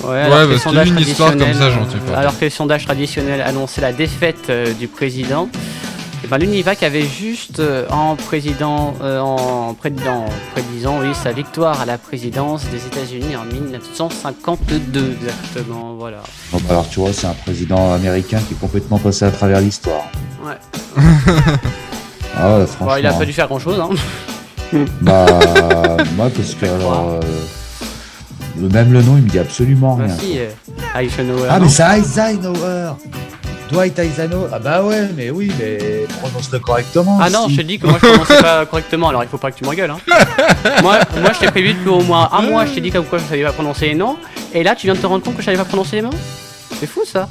[0.09, 2.17] Ouais, que bah, les c'était sondages une histoire comme ça, j'en sais pas.
[2.17, 5.49] Alors que les sondages traditionnels annonçaient la défaite euh, du président,
[6.23, 11.81] et ben l'Univac avait juste euh, en président, euh, en prédisant, prédisant, oui, sa victoire
[11.81, 15.95] à la présidence des États-Unis en 1952 exactement.
[15.95, 16.23] Voilà.
[16.51, 19.59] Bon, bah, alors tu vois, c'est un président américain qui est complètement passé à travers
[19.59, 20.03] l'histoire.
[20.43, 20.57] Ouais.
[22.35, 22.87] Ah ouais, franchement.
[22.87, 23.79] Bon, il a pas dû faire grand chose.
[23.79, 23.89] Hein.
[25.01, 25.25] Bah,
[26.15, 27.19] moi, parce que alors, euh,
[28.55, 30.17] même le nom, il me dit absolument Bah rien.
[30.17, 30.49] si, euh,
[30.99, 31.47] Eisenhower.
[31.49, 32.93] Ah, mais c'est Eisenhower
[33.71, 37.17] Dwight Eisenhower Ah bah ouais, mais oui, mais prononce-le correctement.
[37.21, 39.51] Ah non, je te dis que moi je prononçais pas correctement, alors il faut pas
[39.51, 39.89] que tu m'engueules.
[39.89, 39.97] Hein.
[40.83, 43.17] moi, moi je t'ai prévu depuis au moins un mois, je t'ai dit comme quoi
[43.19, 44.17] je savais pas prononcer les noms,
[44.53, 46.09] et là tu viens de te rendre compte que je savais pas prononcer les noms
[46.79, 47.27] C'est fou ça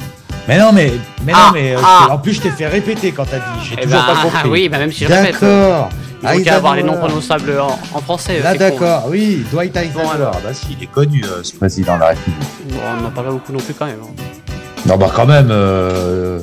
[0.49, 0.93] Mais non, mais,
[1.25, 2.09] mais Ah, non, mais euh, ah.
[2.11, 3.45] en plus, je t'ai fait répéter quand t'as dit.
[3.69, 4.49] J'ai Eh toujours ben, pas compris.
[4.51, 5.33] oui, bah même si je répète.
[5.41, 5.89] D'accord.
[6.25, 7.09] Il faut qu'à avoir les noms Eisenhower.
[7.09, 8.41] prononçables en, en français.
[8.41, 8.57] Là, hein.
[8.57, 10.15] d'accord, oui, Dwight Eisenhower.
[10.15, 10.33] alors.
[10.37, 12.41] Ah bah si, il est connu, euh, ce président de la République.
[12.71, 13.99] Bon, on n'en parle pas beaucoup non plus quand même.
[14.03, 14.23] hein.
[14.87, 16.41] Non, bah quand même, euh,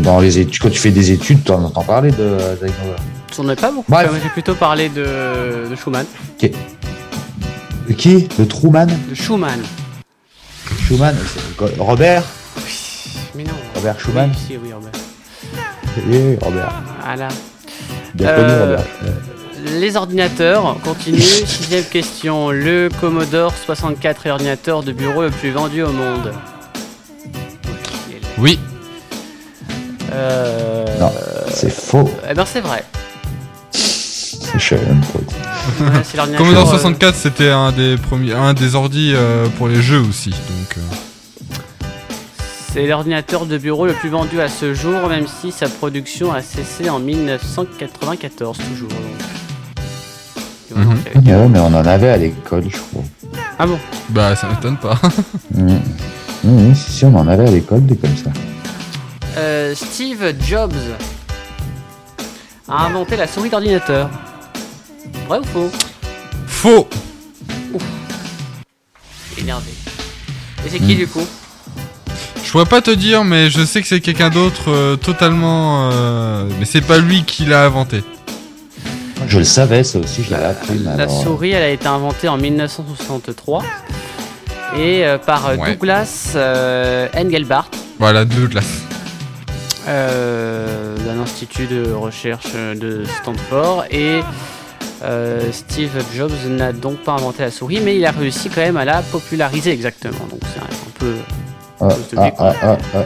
[0.00, 2.96] dans les études, quand tu fais des études, t'en entends parler de euh, Eisenhower.
[3.38, 3.90] On n'en a pas beaucoup.
[3.90, 4.10] Bref.
[4.22, 6.04] J'ai plutôt parlé de, de Schumann.
[6.40, 8.86] De qui De Truman?
[9.10, 9.60] De Schumann.
[10.86, 11.16] Schumann
[11.78, 12.22] Robert?
[13.34, 13.52] Mais non.
[13.74, 14.92] Robert Schumann Oui, si, oui, Robert.
[16.08, 16.72] Oui, Robert.
[17.04, 17.28] Voilà.
[18.14, 18.84] Bien Euh, connu, Robert.
[19.78, 21.20] Les ordinateurs, on continue.
[21.46, 22.50] Sixième question.
[22.50, 26.32] Le Commodore 64 est l'ordinateur de bureau le plus vendu au monde.
[28.38, 28.58] Oui.
[30.12, 30.84] Euh...
[30.98, 31.12] Non.
[31.48, 32.10] C'est faux.
[32.28, 32.84] Eh ben c'est vrai.
[34.54, 34.58] Ouais,
[36.04, 36.36] c'est l'ordinateur.
[36.46, 40.30] Commodore euh, 64, c'était un des premiers, un des ordis euh, pour les jeux aussi.
[40.30, 40.76] Donc.
[42.72, 46.40] C'est l'ordinateur de bureau le plus vendu à ce jour, même si sa production a
[46.40, 48.88] cessé en 1994 toujours.
[48.88, 48.98] donc.
[50.74, 50.88] Mhm.
[51.26, 53.02] Ouais, mais on en avait à l'école, je crois.
[53.58, 53.78] Ah bon?
[54.08, 54.98] Bah, ça m'étonne pas.
[55.54, 55.74] Mmh.
[56.44, 58.30] Mmh, mmh, si, si, on en avait à l'école, des comme ça.
[59.36, 60.72] Euh, Steve Jobs
[62.68, 64.08] a inventé la souris d'ordinateur.
[65.28, 65.70] Vrai ou faux?
[66.46, 66.88] Faux.
[69.38, 69.70] Énervé.
[70.66, 70.98] Et c'est qui Mm.
[70.98, 71.26] du coup?
[72.52, 75.88] Je pourrais pas te dire, mais je sais que c'est quelqu'un d'autre euh, totalement.
[75.90, 78.04] euh, Mais c'est pas lui qui l'a inventé.
[79.26, 80.74] Je le savais, ça aussi, je l'avais appris.
[80.74, 83.62] mais La alors, souris, elle a été inventée en 1963
[84.76, 85.70] et euh, par euh, Ouais.
[85.72, 87.70] Douglas euh, Engelbart.
[87.98, 88.26] Voilà,
[89.88, 94.20] euh, d'un institut de recherche euh, de Stanford et
[95.02, 98.76] euh, Steve Jobs n'a donc pas inventé la souris mais il a réussi quand même
[98.76, 101.14] à la populariser exactement donc c'est un peu
[101.82, 102.98] Ah, ah, ah, ah, ah.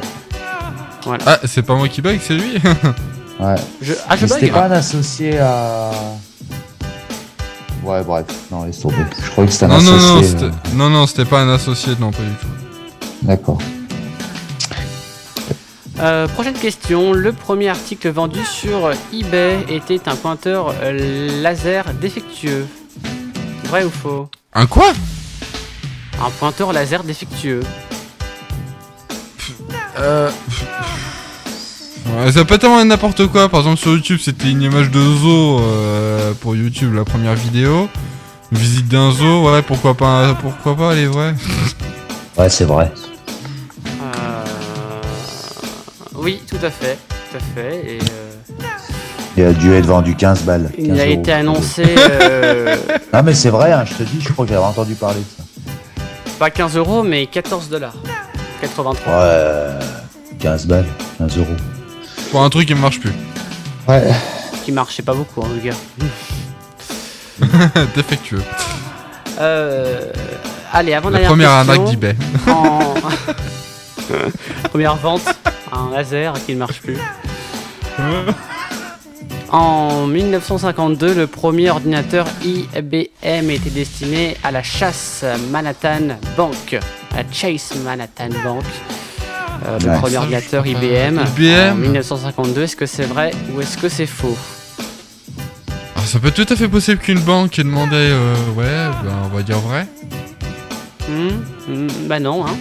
[1.04, 2.54] voilà Ah, c'est pas moi qui bug, c'est lui
[3.40, 3.54] Ouais.
[3.82, 3.92] Je...
[4.08, 5.90] Ah, je bug pas un associé à.
[7.84, 8.96] Ouais, bref, non, laisse tomber.
[9.24, 10.28] Je croyais que c'était un Non, non, non, associé.
[10.28, 12.46] c'était- euh, non, non, c'était pas un associé, non, pas du tout.
[13.22, 13.58] D'accord.
[16.00, 17.12] Euh, prochaine question.
[17.12, 22.66] Le premier article vendu sur eBay était un pointeur euh, laser défectueux.
[23.64, 24.28] Vrai ou faux?
[24.52, 24.92] Un quoi?
[26.24, 27.60] Un pointeur laser défectueux.
[29.98, 30.30] Euh.
[32.18, 33.48] Ouais, ça peut être tellement n'importe quoi.
[33.48, 37.88] Par exemple, sur YouTube, c'était une image de zoo euh, pour YouTube, la première vidéo.
[38.52, 41.34] Une visite d'un zoo, ouais, pourquoi pas, pourquoi pas, elle est vraie.
[42.38, 42.92] Ouais, c'est vrai.
[43.86, 44.44] Euh,
[46.14, 46.96] Oui, tout à fait.
[47.08, 47.76] Tout à fait.
[47.94, 48.64] Et, euh,
[49.36, 50.70] Il a dû être vendu 15 balles.
[50.78, 51.12] il 15 a euros.
[51.20, 52.76] été annoncé euh,
[53.12, 55.24] Non, mais c'est vrai, hein, je te dis, je crois que j'avais entendu parler de
[55.36, 55.42] ça.
[56.38, 57.94] pas 15 euros, mais 14 dollars.
[58.66, 59.12] 83.
[59.12, 59.78] Ouais,
[60.40, 60.86] 15 balles,
[61.18, 61.46] 15 euros.
[62.30, 63.12] Pour un truc qui ne marche plus.
[63.86, 64.12] Ouais.
[64.64, 65.76] Qui marchait pas beaucoup, hein, le gars.
[67.94, 68.42] Défectueux.
[69.38, 70.10] Euh,
[70.72, 72.16] allez, avant La première arnaque d'eBay.
[72.48, 72.94] En...
[74.70, 75.22] Première vente,
[75.72, 76.98] un laser qui ne marche plus.
[79.50, 86.78] En 1952, le premier ordinateur IBM était destiné à la chasse Manhattan Bank,
[87.16, 88.62] à Chase Manhattan Bank.
[89.66, 89.98] Euh, le Ouais.
[89.98, 90.68] premier ordinateur pas.
[90.68, 91.72] IBM, IBM.
[91.72, 92.62] en 1952.
[92.62, 94.36] Est-ce que c'est vrai ou est-ce que c'est faux?
[95.96, 98.64] Ah, ça peut tout à fait possible qu'une banque ait demandé, euh, ouais,
[99.02, 99.86] ben, on va dire vrai.
[101.08, 101.28] Hmm
[101.68, 102.56] Hmm, Bah non, hein.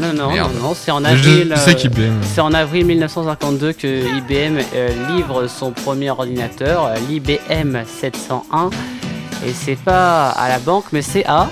[0.00, 0.52] Non, non, Merde.
[0.54, 1.54] non, non, c'est en avril.
[1.56, 2.10] euh.
[2.22, 3.86] C'est en avril 1952 que
[4.18, 8.68] IBM euh, livre son premier ordinateur, euh, l'IBM 701.
[9.46, 11.48] Et c'est pas à la banque, mais c'est à.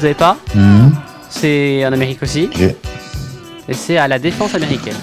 [0.00, 0.94] Vous savez pas Mhm.
[1.28, 2.48] C'est en Amérique aussi.
[3.68, 4.96] Et c'est à la défense américaine.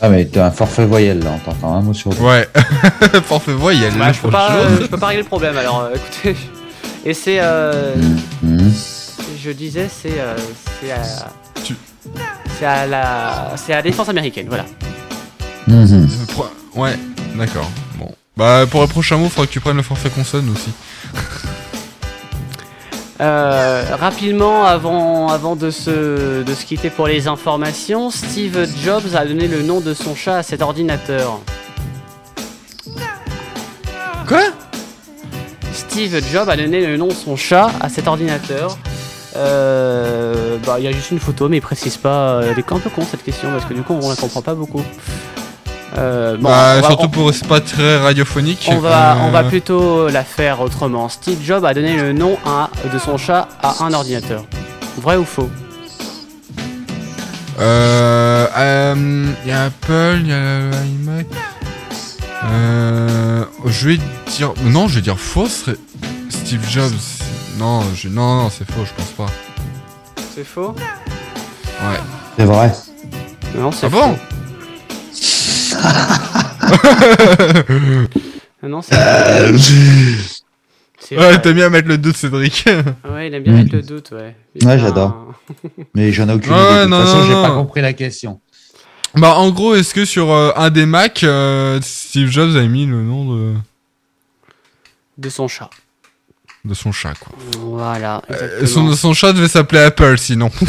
[0.00, 2.20] Ah, mais t'as un forfait voyelle là, on t'entend un mot sur deux.
[2.22, 2.48] Ouais.
[3.24, 3.92] Forfait voyelle.
[3.98, 6.36] Bah, je, peux pas, euh, je peux pas régler le problème alors euh, écoutez.
[7.04, 7.38] Et c'est.
[7.40, 7.96] euh,
[8.40, 8.72] Mhm.
[9.42, 10.14] je disais, c'est.
[10.20, 10.36] euh,
[10.80, 11.02] c'est à.
[11.64, 11.74] Tu-
[12.60, 13.52] C'est à la.
[13.56, 14.64] C'est à la défense américaine, voilà.
[15.66, 16.08] Mhm.
[16.76, 16.96] Ouais,
[17.34, 17.68] d'accord.
[17.98, 18.14] Bon.
[18.36, 20.70] Bah, pour le prochain mot, faudra que tu prennes le forfait consonne aussi.
[23.20, 29.24] Euh, rapidement, avant, avant de, se, de se quitter pour les informations, Steve Jobs a
[29.24, 31.40] donné le nom de son chat à cet ordinateur.
[34.26, 34.42] Quoi?
[35.72, 38.76] Steve Jobs a donné le nom de son chat à cet ordinateur.
[39.36, 42.40] Euh, bah, il y a juste une photo, mais il précise pas.
[42.42, 44.54] Elle est un peu con cette question parce que du coup, on la comprend pas
[44.54, 44.82] beaucoup.
[45.98, 48.68] Euh, bon, Bah, va- surtout on- pour c'est pas très radiophonique.
[48.70, 51.08] On va, Euh, on va plutôt la faire autrement.
[51.08, 54.44] Steve Jobs a donné le nom à- de son chat à un ordinateur.
[55.00, 55.48] Vrai ou faux?
[57.58, 58.46] Euh.
[58.56, 61.26] euh, y a Apple, y a l'iMac.
[62.44, 63.44] Euh.
[63.64, 64.52] Je vais dire.
[64.64, 65.46] Non, je vais dire faux.
[65.46, 65.76] ce serait
[66.28, 66.92] Steve Jobs.
[67.58, 68.08] Non, je...
[68.08, 69.32] non, non, c'est faux, je pense pas.
[70.34, 70.74] C'est faux?
[70.76, 71.98] Ouais.
[72.38, 72.70] C'est vrai.
[73.56, 74.12] Non, c'est Ah bon?
[74.14, 74.35] faux.
[78.62, 78.96] Non, c'est
[81.12, 82.64] Ouais, t'as mis à mettre le doute, Cédric.
[83.08, 84.34] Ouais, il aime bien mettre le doute, ouais.
[84.64, 85.34] Ouais, j'adore.
[85.94, 86.68] Mais j'en ai aucune Ouais, idée.
[86.74, 88.40] De toute non, façon, non, j'ai pas compris la question.
[89.14, 92.86] bah, en gros, est-ce que sur euh, un des Mac, euh, Steve Jobs a mis
[92.86, 93.54] le nom de,
[95.18, 95.70] De son chat.
[96.64, 98.22] de son chat, quoi Voilà.
[98.32, 100.50] Euh, son, son chat devait s'appeler Apple, sinon.